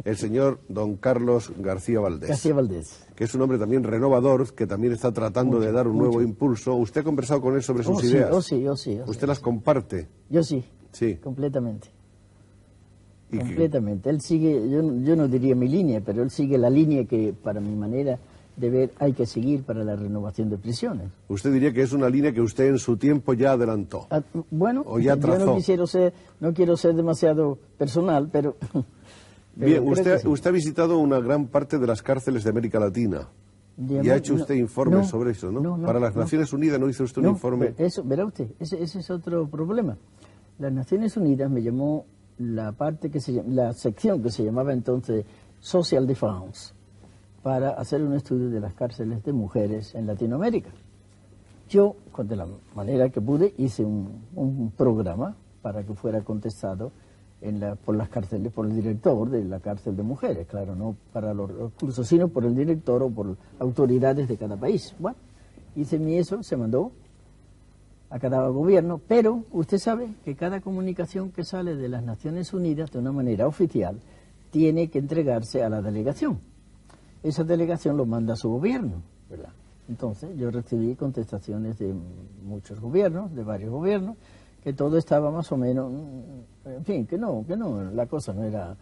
[0.04, 3.06] el señor don Carlos García Valdés García Valdés.
[3.16, 6.74] que es un hombre también renovador, que también está tratando de dar un nuevo impulso.
[6.74, 8.30] ¿Usted ha conversado con él sobre sus Oh, sí, ideas?
[8.32, 9.10] oh, sí, oh, sí, oh, sí.
[9.10, 10.08] ¿Usted las comparte?
[10.28, 10.62] Yo sí.
[10.92, 11.16] Sí.
[11.16, 11.88] Completamente.
[13.30, 14.10] Completamente.
[14.10, 17.60] Él sigue, yo, yo no diría mi línea, pero él sigue la línea que para
[17.60, 18.18] mi manera
[18.56, 21.08] de ver hay que seguir para la renovación de prisiones.
[21.28, 24.06] Usted diría que es una línea que usted en su tiempo ya adelantó.
[24.10, 28.56] Ah, bueno, O ya yo no quisiera ser, no quiero ser demasiado personal, pero
[29.58, 30.28] Pero Bien, usted, que sí.
[30.28, 33.28] usted ha visitado una gran parte de las cárceles de América Latina.
[33.76, 35.80] Digamos, y ha hecho no, usted informes no, sobre eso, ¿no?
[35.84, 36.14] Para las.
[36.14, 37.74] Naciones Unidas no hizo usted un informe.
[37.78, 39.96] Eso, verá usted, ese, ese es otro problema.
[40.58, 42.04] Las Naciones Unidas me llamó
[42.38, 45.24] la parte que se la sección que se llamaba entonces
[45.60, 46.72] Social Defense
[47.44, 50.70] para hacer un estudio de las cárceles de mujeres en Latinoamérica.
[51.68, 56.90] Yo, de la manera que pude, hice un, programa para que fuera contestado
[57.42, 60.96] en la- por las cárceles, por el director de la cárcel de mujeres, claro, no
[61.12, 64.94] para los recursos, sino por el director o por autoridades de cada país.
[64.98, 65.18] Bueno,
[65.76, 66.92] hice mi eso, se mandó
[68.08, 72.90] a cada gobierno, pero usted sabe que cada comunicación que sale de las Naciones Unidas
[72.90, 74.00] de una manera oficial
[74.50, 76.38] tiene que entregarse a la delegación.
[77.24, 79.00] Esa delegación lo manda a su gobierno,
[79.30, 79.48] ¿verdad?
[79.88, 81.94] Entonces yo recibí contestaciones de
[82.44, 84.16] muchos gobiernos, de varios gobiernos,
[84.62, 85.90] que todo estaba más o menos,
[86.66, 88.76] en fin, que no, que no, la cosa no era,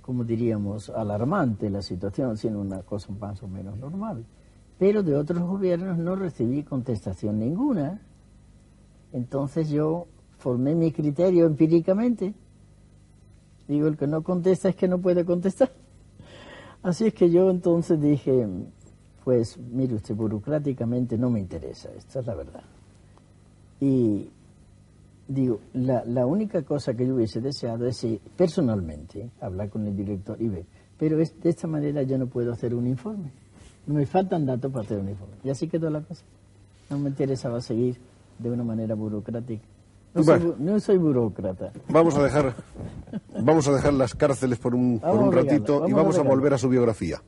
[0.00, 4.24] como diríamos, alarmante la situación, sino una cosa más o menos normal.
[4.78, 8.00] Pero de otros gobiernos no recibí contestación ninguna.
[9.12, 10.06] Entonces yo
[10.38, 12.32] formé mi criterio empíricamente.
[13.68, 15.70] Digo, el que no contesta es que no puede contestar.
[16.84, 18.46] Así es que yo entonces dije,
[19.24, 22.62] pues mire usted, burocráticamente no me interesa, esta es la verdad.
[23.80, 24.28] Y
[25.26, 29.96] digo, la, la única cosa que yo hubiese deseado es eh, personalmente hablar con el
[29.96, 30.66] director y ver,
[30.98, 33.32] pero es, de esta manera yo no puedo hacer un informe.
[33.86, 35.36] Me faltan datos para hacer un informe.
[35.42, 36.22] Y así quedó la cosa.
[36.90, 37.96] No me interesaba seguir
[38.38, 39.64] de una manera burocrática.
[40.14, 40.54] No, soy, Bueno.
[40.54, 41.72] bu- no soy burócrata.
[41.88, 42.54] Vamos a dejar,
[43.40, 46.58] vamos a dejar las cárceles por un, por un ratito y vamos a volver a
[46.58, 47.20] su biografía.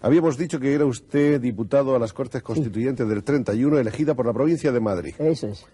[0.00, 4.32] Habíamos dicho que era usted diputado a las Cortes Constituyentes del 31, elegida por la
[4.32, 5.14] provincia de Madrid.
[5.18, 5.66] Eso es.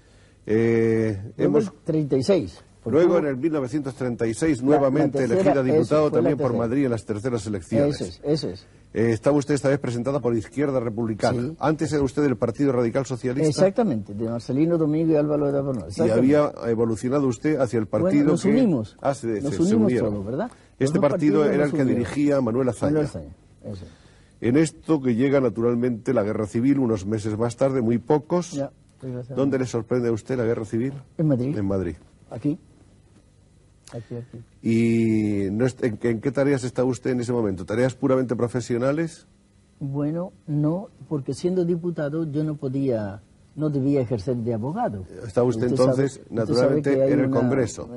[0.46, 2.62] Eh, hemos, el 36.
[2.82, 6.54] porque luego en el 1936 La- nuevamente la tercera, elegida diputado también por.
[6.54, 7.94] Madrid en las terceras elecciones.
[8.00, 8.66] Eso es, eso es.
[8.96, 11.40] Eh, estaba usted esta vez presentada por Izquierda Republicana.
[11.42, 11.56] Sí.
[11.58, 15.86] Antes era usted del Partido Radical Socialista Exactamente, de Marcelino Domingo y Álvaro de Aborno.
[15.96, 18.50] y había evolucionado usted hacia el partido Bueno, nos que...
[18.50, 18.96] unimos.
[19.02, 20.48] Ah, se- nos se- unimos todos, ¿verdad?
[20.78, 22.92] Los Este partido era el que dirigía Manuel Azaña.
[22.92, 23.34] Manuel Azaña,
[23.64, 23.84] eso.
[24.40, 28.52] En esto que llega naturalmente la guerra civil unos meses más tarde, muy pocos.
[28.52, 28.70] Ya,
[29.02, 29.34] desgraciadamente.
[29.34, 30.92] ¿Dónde le sorprende a usted la guerra civil?
[31.18, 31.56] En Madrid.
[31.58, 31.94] En Madrid.
[32.30, 32.58] Aquí.
[33.92, 34.38] Aquí, aquí.
[34.62, 37.64] ¿Y no es- en, en qué tareas está usted en ese momento?
[37.64, 39.26] ¿Tareas puramente profesionales?
[39.80, 43.20] Bueno, no, porque siendo diputado yo no podía,
[43.56, 45.04] no debía ejercer de abogado.
[45.26, 47.88] Está usted entonces, sabe- naturalmente, en el una- Congreso.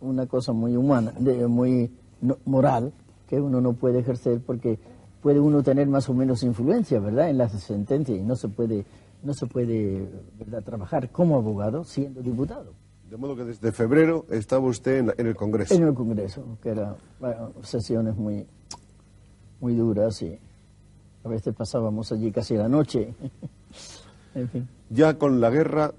[0.00, 1.90] Una cosa muy humana, de- muy
[2.20, 2.92] no- moral,
[3.28, 4.78] que uno no puede ejercer porque
[5.22, 7.30] puede uno tener más o menos influencia, ¿verdad?
[7.30, 8.84] En las sentencias y no se puede,
[9.22, 10.62] no se puede, ¿verdad?
[10.62, 12.72] Trabajar como abogado siendo diputado.
[13.10, 15.74] De modo que desde febrero estaba usted en, la- en el Congreso.
[15.74, 16.96] En el Congreso, que eran
[17.62, 18.46] sesiones muy,
[19.60, 20.38] muy duras y
[21.22, 23.14] a veces pasábamos allí casi la noche.
[24.34, 24.68] en fin.
[24.90, 25.92] Ya con la guerra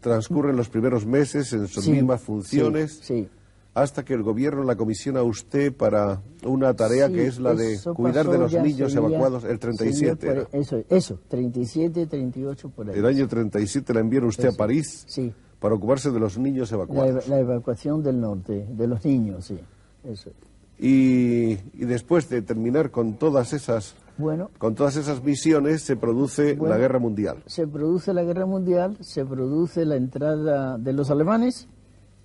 [0.00, 3.28] transcurren los primeros meses en sus Sí, mismas funciones Sí, sí.
[3.76, 7.54] Hasta que el gobierno la comisiona a usted para una tarea Sí, que es la
[7.54, 10.16] de cuidar de los niños sería- evacuados el 37.
[10.18, 10.48] sería era.
[10.48, 12.98] por- eso, eso, 37, 38 por ahí.
[12.98, 14.56] El año 37 la enviaron usted a Eso.
[14.56, 17.26] París Sí, para ocuparse de los niños la, evacuados.
[17.28, 19.58] eva- la evacuación del norte, de los niños, sí.
[20.04, 20.30] Eso.
[20.78, 26.54] Y, y después de terminar con todas esas Bueno, con todas esas misiones se produce
[26.54, 26.74] Bueno.
[26.74, 27.42] la guerra mundial.
[27.44, 31.68] se produce la guerra mundial, se produce la entrada de los alemanes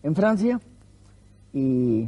[0.04, 0.60] en Francia
[1.54, 2.08] y,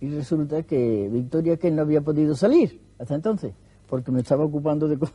[0.00, 3.52] y resulta que Victoria que no había podido salir hasta entonces
[3.88, 5.10] porque me estaba ocupando de, co-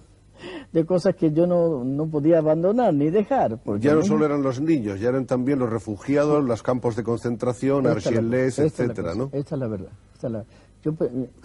[0.74, 3.58] de cosas que yo no, no podía abandonar ni dejar.
[3.64, 6.97] Porque Ya no no- solo eran los niños, ya eran también los refugiados, los campos
[6.97, 9.30] de concentración, Argelés, es etcétera, ¿no?
[9.32, 9.91] Esta es la verdad.
[10.14, 10.45] esta es la-
[10.84, 10.93] yo,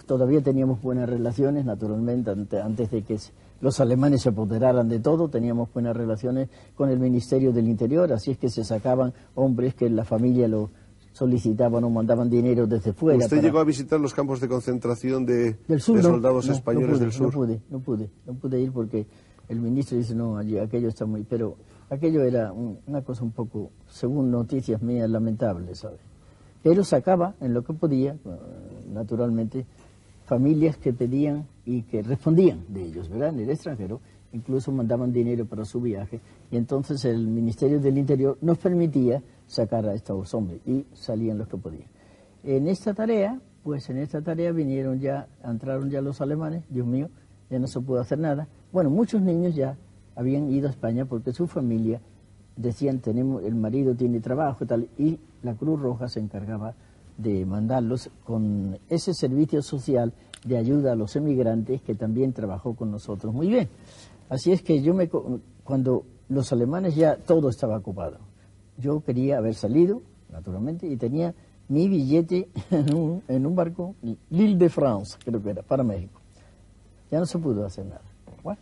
[0.05, 3.17] todavía teníamos buenas relaciones, naturalmente, ante- antes de que
[3.61, 8.31] los alemanes se apoderaran de todo, teníamos buenas relaciones con el Ministerio del Interior, así
[8.31, 10.69] es que se sacaban hombres que la familia lo
[11.25, 13.19] solicitaban o mandaban dinero desde fuera.
[13.19, 16.45] ¿Usted para- llegó a visitar los campos de concentración de, del sur, de no, soldados
[16.45, 17.27] no, no españoles pude, del sur?
[17.27, 19.05] No pude, no pude, no pude ir porque
[19.49, 21.21] el ministro dice, no, allí aquello está muy...
[21.23, 21.57] Pero
[21.91, 25.99] aquello era un- una cosa un poco, según noticias mías, lamentable, ¿sabes?
[26.63, 28.29] Pero sacaba en lo que podía, eh,
[28.91, 29.65] naturalmente,
[30.25, 33.29] familias que pedían y que respondían de ellos, ¿verdad?
[33.29, 33.99] En el extranjero,
[34.33, 36.19] incluso mandaban dinero para su viaje,
[36.49, 41.49] y entonces el Ministerio del Interior nos permitía sacar a estos hombres, y salían los
[41.49, 41.89] que podían.
[42.43, 47.09] En esta tarea, pues en esta tarea vinieron ya, entraron ya los alemanes, Dios mío,
[47.49, 48.47] ya no se pudo hacer nada.
[48.71, 49.75] Bueno, muchos niños ya
[50.15, 51.99] habían ido a España porque su familia
[52.55, 56.73] decían, tenemos, el marido tiene trabajo tal, y la Cruz Roja se encargaba
[57.17, 60.13] de mandarlos con ese servicio social
[60.45, 63.67] de ayuda a los emigrantes que también trabajó con nosotros muy bien.
[64.29, 65.09] Así es que yo me,
[65.65, 68.30] cuando los alemanes ya todo estaba ocupado,
[68.81, 70.01] yo quería haber salido,
[70.31, 71.33] naturalmente, y tenía
[71.69, 73.95] mi billete en un, barco,
[74.29, 76.19] l'Île de France, creo que era, para México.
[77.09, 78.01] Ya no se pudo hacer nada.
[78.43, 78.59] Bueno,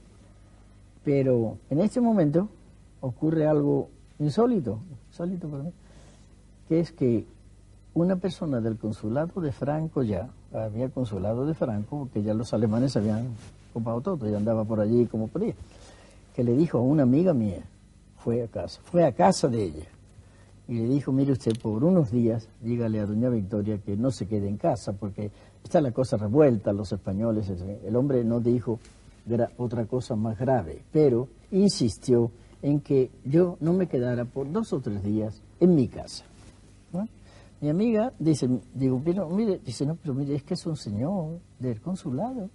[1.03, 2.49] pero en este momento
[3.01, 3.89] ocurre algo
[4.19, 5.71] insólito, insólito para mí,
[6.67, 7.25] que es que
[7.93, 12.95] una persona del consulado de Franco ya, había consulado de Franco, porque ya los alemanes
[12.95, 13.29] habían
[13.71, 15.53] ocupado todo, ya andaba por allí como podía,
[16.35, 17.63] que le dijo a una amiga mía,
[18.17, 19.85] fue a casa, fue a casa de ella,
[20.69, 24.27] y le dijo, mire usted, por unos días, dígale a doña Victoria que no se
[24.27, 25.31] quede en casa, porque
[25.63, 27.51] está la cosa revuelta, los españoles,
[27.83, 28.79] el hombre no dijo
[29.57, 32.29] otra cosa más grave, pero insistió
[32.61, 36.23] en que yo no me quedara por dos o tres días en mi casa.
[37.61, 39.01] Mi amiga dice, digo,
[39.31, 42.47] mire, dice, no, pero mire, es que es un señor del consulado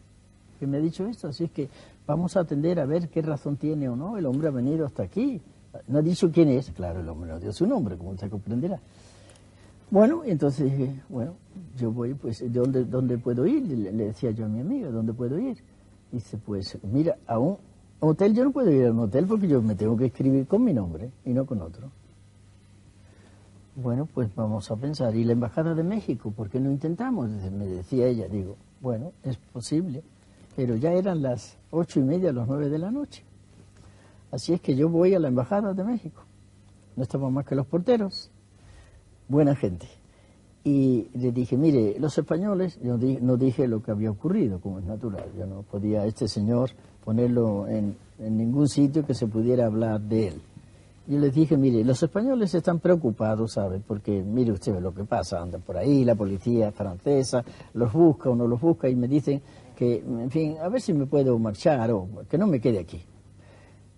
[0.61, 1.69] que me ha dicho esto, así es que
[2.07, 5.03] vamos a atender a ver qué razón tiene o no, el hombre ha venido hasta
[5.03, 5.43] aquí.
[5.89, 8.81] No ha dicho quién es, claro, el hombre no dio su nombre, como usted comprenderá.
[9.91, 11.35] Bueno, entonces dije, bueno,
[11.77, 13.63] yo voy, pues, ¿de dónde, dónde puedo ir?
[13.63, 15.59] Le, le decía yo a mi amiga, ¿dónde puedo ir?
[16.11, 17.59] Dice, pues, mira, a un
[18.01, 20.65] hotel yo no puedo ir a un hotel porque yo me tengo que escribir con
[20.65, 21.91] mi nombre y no con otro.
[23.77, 25.17] Bueno, pues vamos a pensar.
[25.17, 26.31] ¿Y la Embajada de México?
[26.31, 27.29] ¿Por qué no intentamos?
[27.29, 30.03] Me decía ella, digo, bueno, es posible,
[30.55, 33.25] pero ya eran las ocho y media, las nueve de la noche.
[34.35, 36.25] Así es que yo voy a la Embajada de México.
[36.97, 38.33] No estaban más que los porteros.
[39.29, 39.87] Buena gente.
[40.65, 44.87] Y le dije, mire, los españoles, yo no dije lo que había ocurrido, como es
[44.87, 45.27] natural.
[45.39, 46.71] Yo no podía a este señor
[47.05, 50.43] ponerlo en, en ningún sitio que se pudiera hablar de él.
[51.07, 53.81] Yo les dije, mire, los españoles están preocupados, ¿sabe?
[53.87, 58.35] Porque mire usted lo que pasa, anda por ahí, la policía francesa los busca o
[58.35, 59.41] no los busca y me dicen
[59.77, 63.01] que, en fin, a ver si me puedo marchar o que no me quede aquí.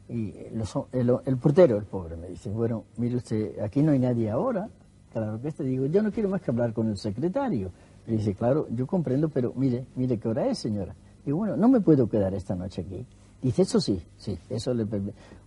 [0.09, 3.99] Y los- el, el portero, el pobre, me dice, bueno, mire usted, aquí no hay
[3.99, 4.69] nadie ahora.
[5.13, 7.71] Claro que este digo, yo no quiero más que hablar con el secretario.
[8.07, 10.95] Le dice, claro, yo comprendo, pero mire, mire qué hora es, señora.
[11.25, 13.05] Y bueno, no me puedo quedar esta noche aquí.
[13.43, 14.87] Dice, eso sí, sí, eso le.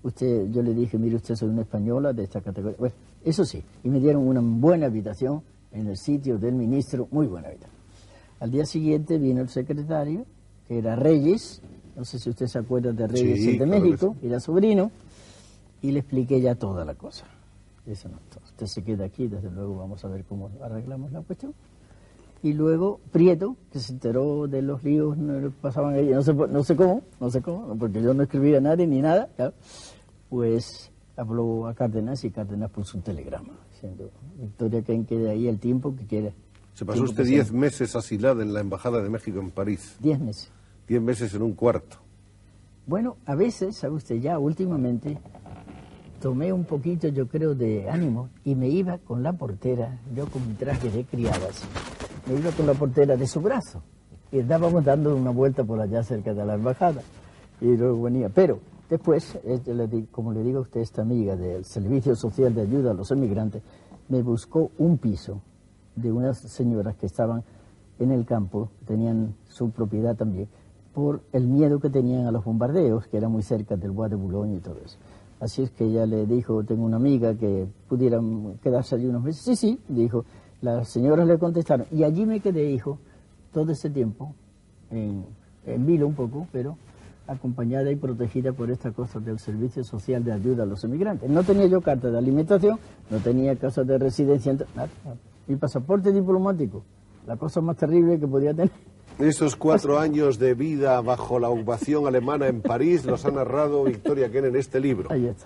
[0.03, 2.77] Usted, yo le dije, mire, usted soy una española de esta categoría.
[2.77, 3.63] Bueno, eso sí.
[3.83, 5.41] Y me dieron una buena habitación
[5.71, 7.77] en el sitio del ministro, muy buena habitación.
[8.39, 10.25] Al día siguiente vino el secretario,
[10.67, 11.61] que era Reyes,
[11.99, 14.89] no sé si usted se acuerda de Reyes, Sí, de claro México, era sobrino,
[15.81, 17.25] y le expliqué ya toda la cosa.
[17.85, 21.53] Dice, no, usted se queda aquí, desde luego vamos a ver cómo arreglamos la cuestión.
[22.41, 26.63] Y luego Prieto, que se enteró de los líos no, pasaban ahí, no sé, no
[26.63, 29.53] sé cómo, no sé cómo, porque yo no escribía a nadie ni nada, claro,
[30.29, 35.59] pues habló a Cárdenas y Cárdenas puso un telegrama diciendo, Victoria, que quede ahí el
[35.59, 36.31] tiempo que quiera.
[36.75, 37.57] Se pasó usted que diez sea.
[37.57, 39.97] meses asilada en la Embajada de México en París.
[39.99, 40.49] Diez meses.
[40.89, 41.97] Diez meses en un cuarto.
[42.87, 45.19] Bueno, a veces, sabe usted, ya últimamente
[46.19, 50.47] tomé un poquito, yo creo, de ánimo y me iba con la portera, yo con
[50.47, 51.61] mi traje de criadas,
[52.27, 53.83] me iba con la portera de su brazo
[54.31, 57.03] y estábamos dando una vuelta por allá cerca de la embajada
[57.61, 58.29] y luego venía.
[58.29, 58.57] Pero
[58.89, 59.37] después,
[60.09, 63.61] como le digo a usted, esta amiga del Servicio Social de Ayuda a los Emigrantes,
[64.07, 65.43] me buscó un piso
[65.95, 67.43] de unas señoras que estaban
[67.99, 70.47] en el campo, tenían su propiedad también,
[70.93, 74.15] por el miedo que tenían a los bombardeos, que era muy cerca del Bois de
[74.15, 74.97] Boulogne y todo eso.
[75.39, 79.41] Así es que ella le dijo, tengo una amiga que pudieran quedarse allí unos meses.
[79.41, 80.25] Sí, sí, dijo.
[80.61, 81.85] Las señoras le contestaron.
[81.91, 82.99] Y allí me quedé, hijo,
[83.53, 84.33] todo ese tiempo,
[84.91, 85.23] en,
[85.65, 86.77] en vilo un poco, pero
[87.27, 91.29] acompañada y protegida por esta cosa del Servicio Social de Ayuda a los Emigrantes.
[91.29, 92.77] No tenía yo carta de alimentación,
[93.09, 95.17] no tenía casa de residencia, nada, nada.
[95.47, 96.83] Mi pasaporte diplomático,
[97.25, 98.71] la cosa más terrible que podía tener.
[99.19, 104.31] Esos cuatro años de vida bajo la ocupación alemana en París los ha narrado Victoria
[104.31, 105.11] Ken en este libro.
[105.11, 105.45] Ahí está.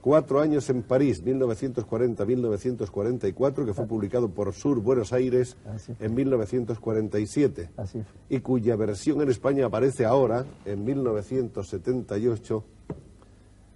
[0.00, 5.58] Cuatro años en París, 1940-1944, que fue publicado por Sur Buenos Aires
[6.00, 12.64] en 1947 Así y cuya versión en España aparece ahora, en 1978,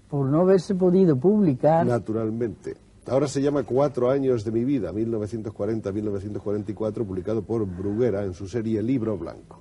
[0.09, 2.75] Por no haberse podido publicar, naturalmente.
[3.07, 8.83] Ahora se llama Cuatro años de mi vida, 1940-1944, publicado por Bruguera en su serie
[8.83, 9.61] Libro Blanco.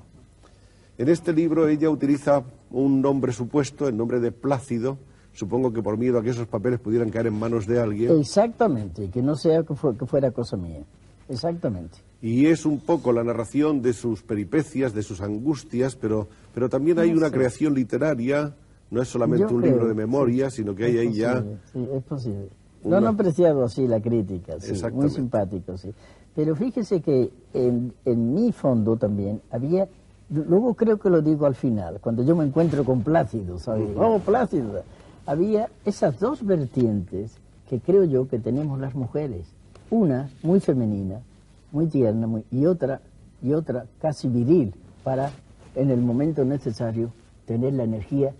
[0.97, 4.97] En este libro ella utiliza un nombre supuesto, el nombre de Plácido,
[5.31, 8.19] supongo que por miedo a que esos papeles pudieran caer en manos de alguien.
[8.19, 10.83] exactamente, que no sea que, que fuera cosa mía.
[11.29, 11.99] Exactamente.
[12.21, 16.99] Y es un poco la narración de sus peripecias, de sus angustias, pero, pero también
[16.99, 18.53] hay No una creación literaria,
[18.91, 21.41] no es solamente Yo un creo, libro de memoria, sino que hay ahí ya...
[21.71, 22.49] Sí, es posible.
[22.83, 25.93] Una- Lo han apreciado así la crítica, sí, muy simpático, sí.
[26.35, 29.87] Pero fíjese que en, en mi fondo también había,
[30.29, 33.89] luego creo que lo digo al final, cuando yo me encuentro con Plácido, ¿sabes?
[33.97, 34.83] Oh, Plácido.
[35.25, 37.37] Había esas dos vertientes
[37.69, 39.45] que creo yo que tenemos las mujeres.
[39.91, 41.19] Una muy femenina,
[41.71, 43.01] muy tierna, muy- y otra
[43.41, 44.73] y otra casi viril
[45.03, 45.31] para
[45.75, 47.11] en el momento necesario
[47.45, 48.33] tener la energía,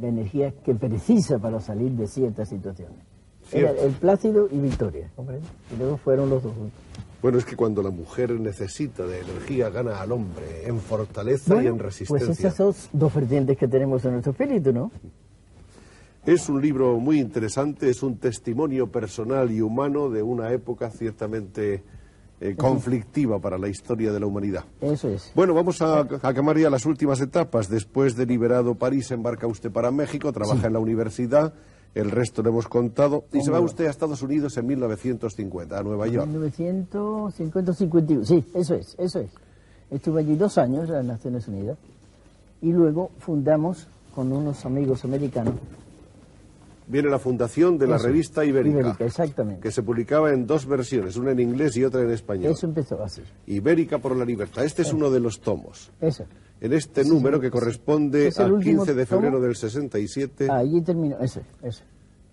[0.00, 2.98] la energía que precisa para salir de ciertas situaciones.
[3.52, 5.10] Era el Plácido y Victoria.
[5.72, 6.80] Y luego fueron los dos juntos.
[7.22, 11.56] Bueno, es que cuando la mujer necesita de energía, gana al hombre en fortaleza y
[11.56, 12.26] Bueno, en resistencia.
[12.26, 14.90] Pues esas son dos vertientes que tenemos en nuestro espíritu, ¿no?
[16.24, 21.82] Es un libro muy interesante, es un testimonio personal y humano de una época ciertamente
[22.40, 24.64] eh, conflictiva para la historia de la humanidad.
[24.80, 25.30] Eso es.
[25.34, 27.68] Bueno, vamos a, a quemar ya las últimas etapas.
[27.68, 31.52] Después de liberado París, embarca usted para México, trabaja en la universidad,
[31.94, 35.82] el resto lo hemos contado, y se va usted a Estados Unidos en 1950, a
[35.82, 36.26] Nueva York.
[36.28, 39.30] 1950 51, sí, eso es, eso es.
[39.90, 41.76] Estuve allí dos años en las Naciones Unidas
[42.62, 45.54] y luego fundamos con unos amigos americanos.
[46.86, 49.60] Viene la fundación de la Eso, revista Ibérica, Ibérica, exactamente.
[49.60, 52.52] que se publicaba en dos versiones, una en inglés y otra en español.
[52.52, 54.64] Eso empezó así, Ibérica por la libertad.
[54.64, 55.90] Este es uno de los tomos.
[56.00, 56.24] eso.
[56.60, 59.44] En este número que corresponde es al último 15 de febrero tomo.
[59.46, 61.82] del 67, Allí terminó, eso, eso.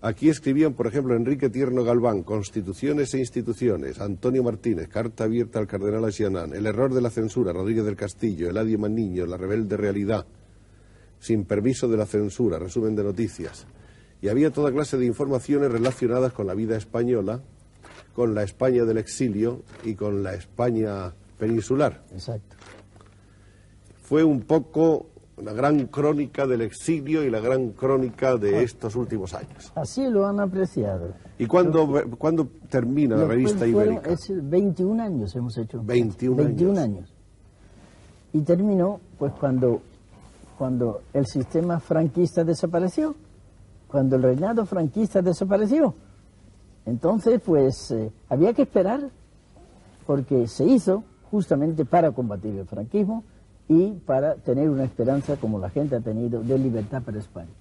[0.01, 5.67] aquí escribían, por ejemplo, Enrique Tierno Galván, Constituciones e Instituciones, Antonio Martínez, Carta abierta al
[5.67, 10.25] cardenal Asianán, El error de la censura, Rodríguez del Castillo, Eladio Maniño, La rebelde realidad,
[11.21, 13.65] Sin permiso de la censura, resumen de noticias.
[14.21, 17.39] Y había toda clase de informaciones relacionadas con la vida española,
[18.13, 22.03] con la España del exilio y con la España peninsular.
[22.11, 22.57] Exacto.
[24.08, 29.34] Fue un poco la gran crónica del exilio y la gran crónica de estos últimos
[29.34, 29.72] años.
[29.76, 31.14] Así lo han apreciado.
[31.38, 31.88] ¿Y cuándo,
[32.18, 34.12] cuándo termina la revista fueron- ibérica?
[34.12, 35.82] es 21 años hemos hecho.
[35.84, 36.84] 21 21 años.
[36.99, 37.14] años.
[38.32, 39.82] Y terminó pues cuando,
[40.58, 43.14] cuando el sistema franquista desapareció,
[43.89, 45.93] cuando el reinado franquista desapareció.
[46.86, 49.10] Entonces pues eh, había que esperar
[50.05, 53.24] porque se hizo justamente para combatir el franquismo
[53.68, 57.51] y para tener una esperanza como la gente ha tenido de libertad para España.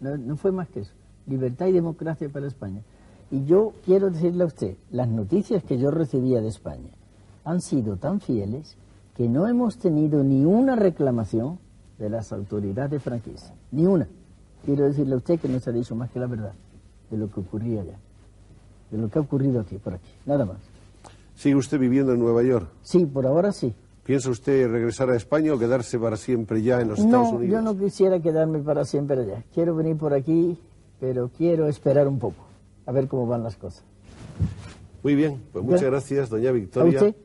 [0.00, 0.92] No, no fue más que eso,
[1.26, 2.82] libertad y democracia para España.
[3.30, 6.90] Y yo quiero decirle a usted, las noticias que yo recibía de España
[7.44, 8.76] han sido tan fieles
[9.16, 11.58] que no hemos tenido ni una reclamación
[11.98, 14.06] de las autoridades franquistas, ni una.
[14.64, 16.52] Quiero decirle a usted que no se ha dicho más que la verdad
[17.10, 17.98] de lo que ocurría allá,
[18.90, 20.58] de lo que ha ocurrido aquí, por aquí, nada más.
[21.34, 22.68] ¿Sigue usted viviendo en Nueva York?
[22.82, 23.74] Sí, por ahora sí.
[24.06, 27.52] ¿Piensa usted regresar a España o quedarse para siempre ya en los Estados No, Unidos?
[27.52, 29.42] yo no quisiera quedarme para siempre allá.
[29.52, 30.58] Quiero venir por aquí,
[31.00, 32.46] pero quiero esperar un poco,
[32.86, 33.82] a ver cómo van las cosas.
[35.02, 35.90] Muy bien, pues muchas Ya.
[35.90, 37.00] gracias, doña Victoria.
[37.00, 37.16] A usted,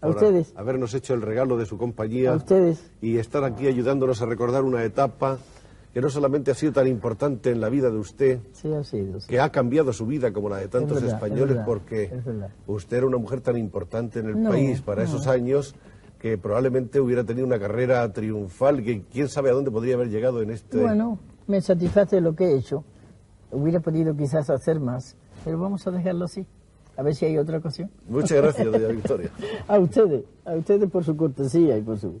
[0.00, 0.52] a ustedes.
[0.56, 2.90] habernos hecho el regalo de su compañía A ustedes.
[3.02, 5.38] y estar aquí ayudándonos a recordar una etapa
[5.92, 9.20] que no solamente ha sido tan importante en la vida de usted, Sí, ha sido.
[9.20, 9.26] sí.
[9.28, 12.24] que ha cambiado su vida como la de tantos verdad, es españoles verdad, porque es
[12.24, 12.50] verdad.
[12.66, 15.08] usted era una mujer tan importante en el No, país para no.
[15.08, 15.74] esos años
[16.20, 20.42] que probablemente hubiera tenido una carrera triunfal que quién sabe a dónde podría haber llegado
[20.42, 22.84] en este Bueno, me satisface lo que he hecho.
[23.50, 26.46] Hubiera podido quizás hacer más, pero vamos a dejarlo así.
[26.96, 27.90] A ver si hay otra ocasión.
[28.06, 29.30] muchas gracias doña Victoria
[29.66, 32.20] A ustedes, a ustedes por su cortesía y por su